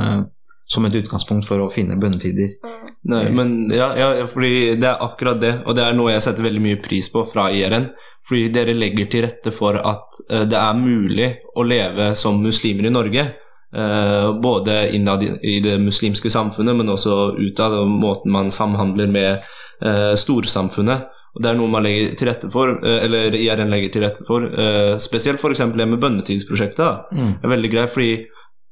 som 0.67 0.86
et 0.86 0.97
utgangspunkt 1.00 1.47
for 1.47 1.63
å 1.63 1.69
finne 1.71 1.97
bønnetider. 2.00 2.57
Mm. 2.63 2.91
Nei, 3.13 3.24
men 3.31 3.55
ja, 3.71 3.88
ja, 3.95 4.27
fordi 4.27 4.75
det 4.79 4.89
er 4.89 5.03
akkurat 5.05 5.39
det, 5.41 5.53
og 5.65 5.77
det 5.77 5.86
er 5.86 5.95
noe 5.95 6.12
jeg 6.12 6.25
setter 6.25 6.47
veldig 6.47 6.63
mye 6.63 6.81
pris 6.83 7.09
på 7.13 7.24
fra 7.29 7.50
IRN. 7.55 7.89
Fordi 8.27 8.50
dere 8.51 8.75
legger 8.75 9.07
til 9.07 9.24
rette 9.24 9.53
for 9.55 9.77
at 9.79 10.17
uh, 10.27 10.43
det 10.50 10.57
er 10.59 10.79
mulig 10.79 11.29
å 11.55 11.63
leve 11.63 12.09
som 12.19 12.41
muslimer 12.43 12.89
i 12.89 12.91
Norge. 12.91 13.24
Uh, 13.71 14.33
både 14.43 14.81
innad 14.95 15.24
i, 15.24 15.59
det 15.63 15.77
muslimske 15.79 16.31
samfunnet, 16.31 16.75
men 16.75 16.91
også 16.91 17.38
utad, 17.39 17.77
og 17.79 17.88
måten 17.88 18.36
man 18.36 18.51
samhandler 18.51 19.07
med 19.12 19.47
uh, 19.86 20.12
storsamfunnet. 20.19 21.13
Og 21.38 21.43
Det 21.43 21.51
er 21.51 21.57
noe 21.59 21.69
man 21.69 21.86
legger 21.86 22.15
til 22.17 22.27
rette 22.31 22.50
for, 22.50 22.79
eh, 22.81 23.03
eller 23.05 23.36
IRN 23.38 23.69
legger 23.69 23.91
til 23.93 24.01
rette 24.01 24.25
for. 24.25 24.41
eh, 24.41 24.97
spesielt 24.97 25.38
f.eks. 25.38 25.59
det 25.59 25.88
med 25.88 26.00
bønnetidsprosjektet. 26.01 27.13
Mm. 27.13 27.33
Det 27.38 27.45
er 27.45 27.53
veldig 27.53 27.71
greit, 27.71 27.91
fordi 27.93 28.25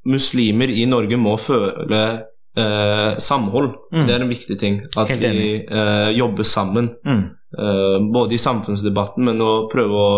muslimer 0.06 0.70
i 0.70 0.86
Norge 0.90 1.18
må 1.18 1.36
føle 1.42 2.02
eh, 2.58 3.18
samhold. 3.18 3.72
Mm. 3.94 4.06
Det 4.08 4.16
er 4.16 4.22
en 4.26 4.32
viktig 4.32 4.58
ting. 4.62 4.82
At 4.98 5.12
vi 5.20 5.66
eh, 5.66 6.10
jobber 6.18 6.44
sammen. 6.48 6.92
Mm. 7.06 7.24
eh, 7.58 8.00
både 8.14 8.36
i 8.38 8.42
samfunnsdebatten, 8.42 9.26
men 9.26 9.42
å 9.42 9.54
prøve 9.72 10.02
å 10.06 10.10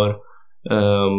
eh, 0.68 1.18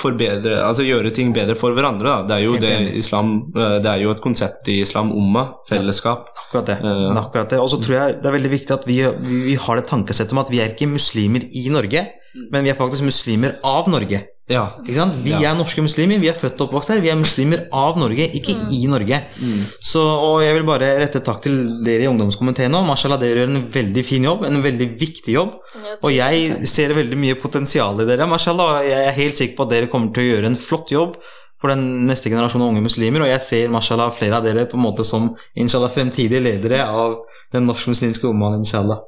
forbedre 0.00 0.62
Altså 0.64 0.86
gjøre 0.86 1.12
ting 1.16 1.32
bedre 1.36 1.56
for 1.58 1.76
hverandre. 1.76 2.08
Da. 2.08 2.26
Det 2.28 2.36
er 2.38 2.44
jo 2.46 2.54
Helt 2.56 2.64
det 2.64 2.72
enig. 2.78 2.94
islam 3.02 3.34
eh, 3.56 3.76
Det 3.84 3.92
er 3.92 4.04
jo 4.06 4.14
et 4.14 4.24
konsept 4.24 4.70
i 4.72 4.80
islam 4.84 5.12
umma, 5.12 5.44
fellesskap. 5.68 6.30
Akkurat 6.46 6.72
det. 6.72 6.78
Eh. 6.80 7.04
akkurat 7.22 7.52
det. 7.52 7.60
Og 7.60 7.70
så 7.74 7.80
tror 7.82 7.98
jeg 7.98 8.18
det 8.22 8.32
er 8.32 8.38
veldig 8.38 8.54
viktig 8.56 8.76
at 8.78 8.88
vi, 8.88 9.02
vi, 9.28 9.42
vi 9.50 9.58
har 9.66 9.80
det 9.82 9.86
tankesettet 9.92 10.32
om 10.36 10.42
at 10.44 10.50
vi 10.54 10.62
er 10.64 10.72
ikke 10.74 10.90
muslimer 10.90 11.44
i 11.52 11.68
Norge, 11.74 12.06
men 12.52 12.64
vi 12.64 12.72
er 12.72 12.78
faktisk 12.78 13.04
muslimer 13.06 13.58
av 13.66 13.88
Norge. 13.90 14.24
Ja. 14.48 14.62
Ikke 14.80 14.94
sant? 14.96 15.14
Vi 15.24 15.30
Ja. 15.30 15.50
er 15.52 15.56
norske 15.58 15.82
muslimer, 15.84 16.18
vi 16.20 16.28
er 16.30 16.32
født 16.34 16.60
og 16.60 16.68
oppvokst 16.70 16.88
her, 16.94 17.00
vi 17.04 17.10
er 17.10 17.16
muslimer 17.20 17.66
av 17.72 17.98
Norge, 18.00 18.30
ikke 18.32 18.54
i 18.72 18.86
Norge. 18.88 19.18
Mm. 19.40 19.64
Så, 19.80 20.00
og 20.00 20.40
jeg 20.42 20.54
vil 20.56 20.64
bare 20.64 20.98
rette 21.02 21.20
takk 21.22 21.42
til 21.44 21.58
dere 21.84 22.06
i 22.06 22.08
ungdomskomiteen 22.08 22.70
nå. 22.72 22.80
Mashallah, 22.86 23.18
dere 23.20 23.42
gjør 23.44 23.50
en 23.56 23.66
veldig 23.72 24.04
fin 24.08 24.24
jobb, 24.24 24.44
en 24.48 24.62
veldig 24.62 24.88
viktig 24.98 25.34
jobb. 25.36 25.58
Og 26.02 26.10
jeg 26.14 26.66
ser 26.66 26.94
veldig 26.96 27.16
mye 27.18 27.34
potensial 27.40 28.00
i 28.00 28.06
dere, 28.08 28.26
mashallah. 28.26 28.78
og 28.80 28.88
Jeg 28.88 29.06
er 29.08 29.12
helt 29.20 29.36
sikker 29.36 29.56
på 29.56 29.62
at 29.68 29.70
dere 29.76 29.86
kommer 29.92 30.12
til 30.14 30.24
å 30.24 30.30
gjøre 30.36 30.46
en 30.46 30.56
flott 30.56 30.88
jobb 30.90 31.16
for 31.60 31.68
den 31.74 32.06
neste 32.06 32.30
generasjonen 32.30 32.68
unge 32.70 32.82
muslimer. 32.86 33.20
Og 33.26 33.28
jeg 33.28 33.40
ser 33.42 33.68
mashallah 33.68 34.10
flere 34.14 34.36
av 34.38 34.44
dere 34.44 34.64
på 34.70 34.78
en 34.78 34.84
måte 34.84 35.04
som 35.04 35.34
inshallah 35.58 35.90
fremtidige 35.90 36.40
ledere 36.40 36.84
av 36.86 37.16
den 37.52 37.66
norsk-muslimske 37.66 38.28
ommaen, 38.28 38.60
inshallah. 38.62 39.00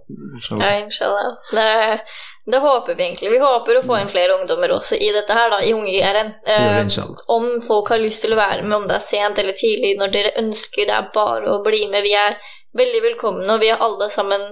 Ja, 0.50 0.80
inshallah. 0.84 1.36
Det, 1.52 2.00
det, 2.50 2.60
håper 2.62 2.94
vi 2.94 3.04
egentlig. 3.04 3.30
Vi 3.32 3.42
håper 3.42 3.78
å 3.78 3.82
få 3.86 3.98
inn 4.00 4.10
flere 4.10 4.38
ungdommer 4.38 4.72
også 4.76 4.98
i 5.00 5.10
dette 5.14 5.36
her, 5.36 5.50
da, 5.52 5.60
i 5.64 5.74
Unge-IR-en. 5.76 6.32
Eh, 6.44 6.80
om 7.32 7.50
folk 7.64 7.92
har 7.94 8.02
lyst 8.02 8.24
til 8.24 8.34
å 8.34 8.40
være 8.40 8.64
med, 8.64 8.76
om 8.78 8.88
det 8.88 8.96
er 8.98 9.04
sent 9.04 9.38
eller 9.42 9.56
tidlig, 9.58 9.96
når 10.00 10.16
dere 10.16 10.34
ønsker, 10.42 10.88
det 10.88 10.96
er 10.96 11.12
bare 11.14 11.54
å 11.54 11.62
bli 11.64 11.86
med. 11.92 12.06
Vi 12.06 12.16
er 12.18 12.38
veldig 12.78 13.04
velkomne, 13.08 13.46
og 13.54 13.62
vi 13.62 13.70
er 13.72 13.82
alle 13.82 14.10
sammen 14.12 14.50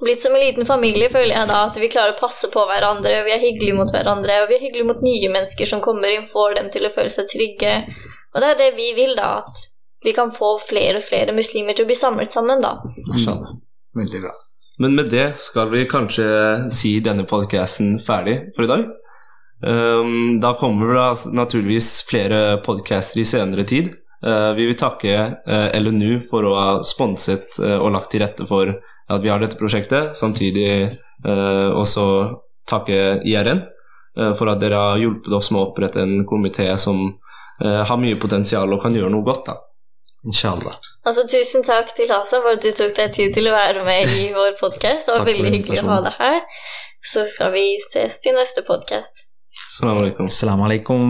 blitt 0.00 0.22
som 0.22 0.34
en 0.34 0.40
liten 0.40 0.66
familie, 0.66 1.10
føler 1.12 1.34
jeg 1.34 1.48
da. 1.50 1.64
At 1.68 1.76
vi 1.80 1.90
klarer 1.92 2.16
å 2.16 2.20
passe 2.20 2.48
på 2.52 2.64
hverandre, 2.68 3.18
og 3.20 3.28
vi 3.28 3.34
er 3.34 3.42
hyggelige 3.42 3.76
mot 3.76 3.92
hverandre. 3.92 4.42
Og 4.42 4.52
vi 4.52 4.56
er 4.56 4.64
hyggelige 4.64 4.88
mot 4.88 5.02
nye 5.04 5.32
mennesker 5.32 5.68
som 5.68 5.82
kommer 5.84 6.12
inn, 6.12 6.28
får 6.30 6.56
dem 6.60 6.70
til 6.74 6.88
å 6.88 6.94
føle 6.94 7.12
seg 7.12 7.28
trygge. 7.30 7.74
Og 8.34 8.40
det 8.42 8.52
er 8.54 8.60
det 8.62 8.70
vi 8.78 8.92
vil, 8.96 9.16
da. 9.18 9.42
At 9.44 9.66
vi 10.04 10.14
kan 10.16 10.32
få 10.32 10.54
flere 10.64 11.02
og 11.02 11.08
flere 11.08 11.34
muslimer 11.36 11.76
til 11.76 11.84
å 11.84 11.90
bli 11.90 11.98
samlet 11.98 12.32
sammen, 12.32 12.62
da. 12.64 12.78
Mm. 12.86 13.60
Veldig 14.00 14.22
bra. 14.24 14.32
Men 14.80 14.96
med 14.96 15.10
det 15.12 15.34
skal 15.40 15.68
vi 15.72 15.84
kanskje 15.88 16.26
si 16.72 16.94
denne 17.04 17.26
podcasten 17.28 17.98
ferdig 18.04 18.38
for 18.56 18.64
i 18.64 18.70
dag. 18.70 18.86
Um, 19.60 20.38
da 20.40 20.54
kommer 20.56 20.94
det 20.94 21.34
naturligvis 21.36 21.98
flere 22.08 22.60
podcaster 22.64 23.20
i 23.20 23.26
senere 23.28 23.66
tid. 23.68 23.92
Uh, 24.24 24.52
vi 24.56 24.70
vil 24.70 24.78
takke 24.80 25.16
uh, 25.44 25.68
LNU 25.76 26.22
for 26.30 26.48
å 26.48 26.54
ha 26.56 26.70
sponset 26.84 27.60
uh, 27.60 27.76
og 27.76 27.92
lagt 27.92 28.12
til 28.14 28.24
rette 28.24 28.48
for 28.48 28.72
at 29.10 29.22
vi 29.22 29.28
har 29.28 29.42
dette 29.42 29.58
prosjektet. 29.58 30.16
Samtidig 30.16 30.70
eh, 31.24 31.70
også 31.74 32.04
takke 32.70 33.20
IRN 33.26 33.58
eh, 33.58 34.32
for 34.38 34.52
at 34.52 34.60
dere 34.62 34.78
har 34.78 35.00
hjulpet 35.02 35.34
oss 35.34 35.50
med 35.50 35.62
å 35.62 35.70
opprette 35.70 36.02
en 36.04 36.22
komité 36.28 36.68
som 36.78 37.02
eh, 37.08 37.82
har 37.86 38.00
mye 38.00 38.20
potensial 38.20 38.70
og 38.70 38.82
kan 38.84 38.94
gjøre 38.94 39.10
noe 39.12 39.26
godt. 39.26 39.50
da. 39.50 39.58
Inshallah. 40.26 40.76
Altså, 41.08 41.24
tusen 41.30 41.64
takk 41.64 41.94
til 41.96 42.10
Hasa 42.12 42.42
for 42.44 42.58
at 42.58 42.62
du 42.64 42.70
tok 42.76 42.92
deg 42.98 43.14
tid 43.16 43.34
til 43.36 43.48
å 43.48 43.54
være 43.56 43.84
med 43.86 44.12
i 44.18 44.28
vår 44.36 44.56
podkast. 44.60 45.08
Det 45.08 45.16
var 45.16 45.28
veldig 45.28 45.52
hyggelig 45.56 45.82
å 45.82 45.88
ha 45.88 46.00
deg 46.04 46.18
her. 46.20 46.40
Så 47.12 47.24
skal 47.32 47.54
vi 47.54 47.64
ses 47.86 48.18
til 48.20 48.36
neste 48.36 48.64
podkast. 48.66 49.28
Salam 49.78 50.02
alaikum. 50.02 50.28
Salam 50.28 50.64
alaikum. 50.66 51.06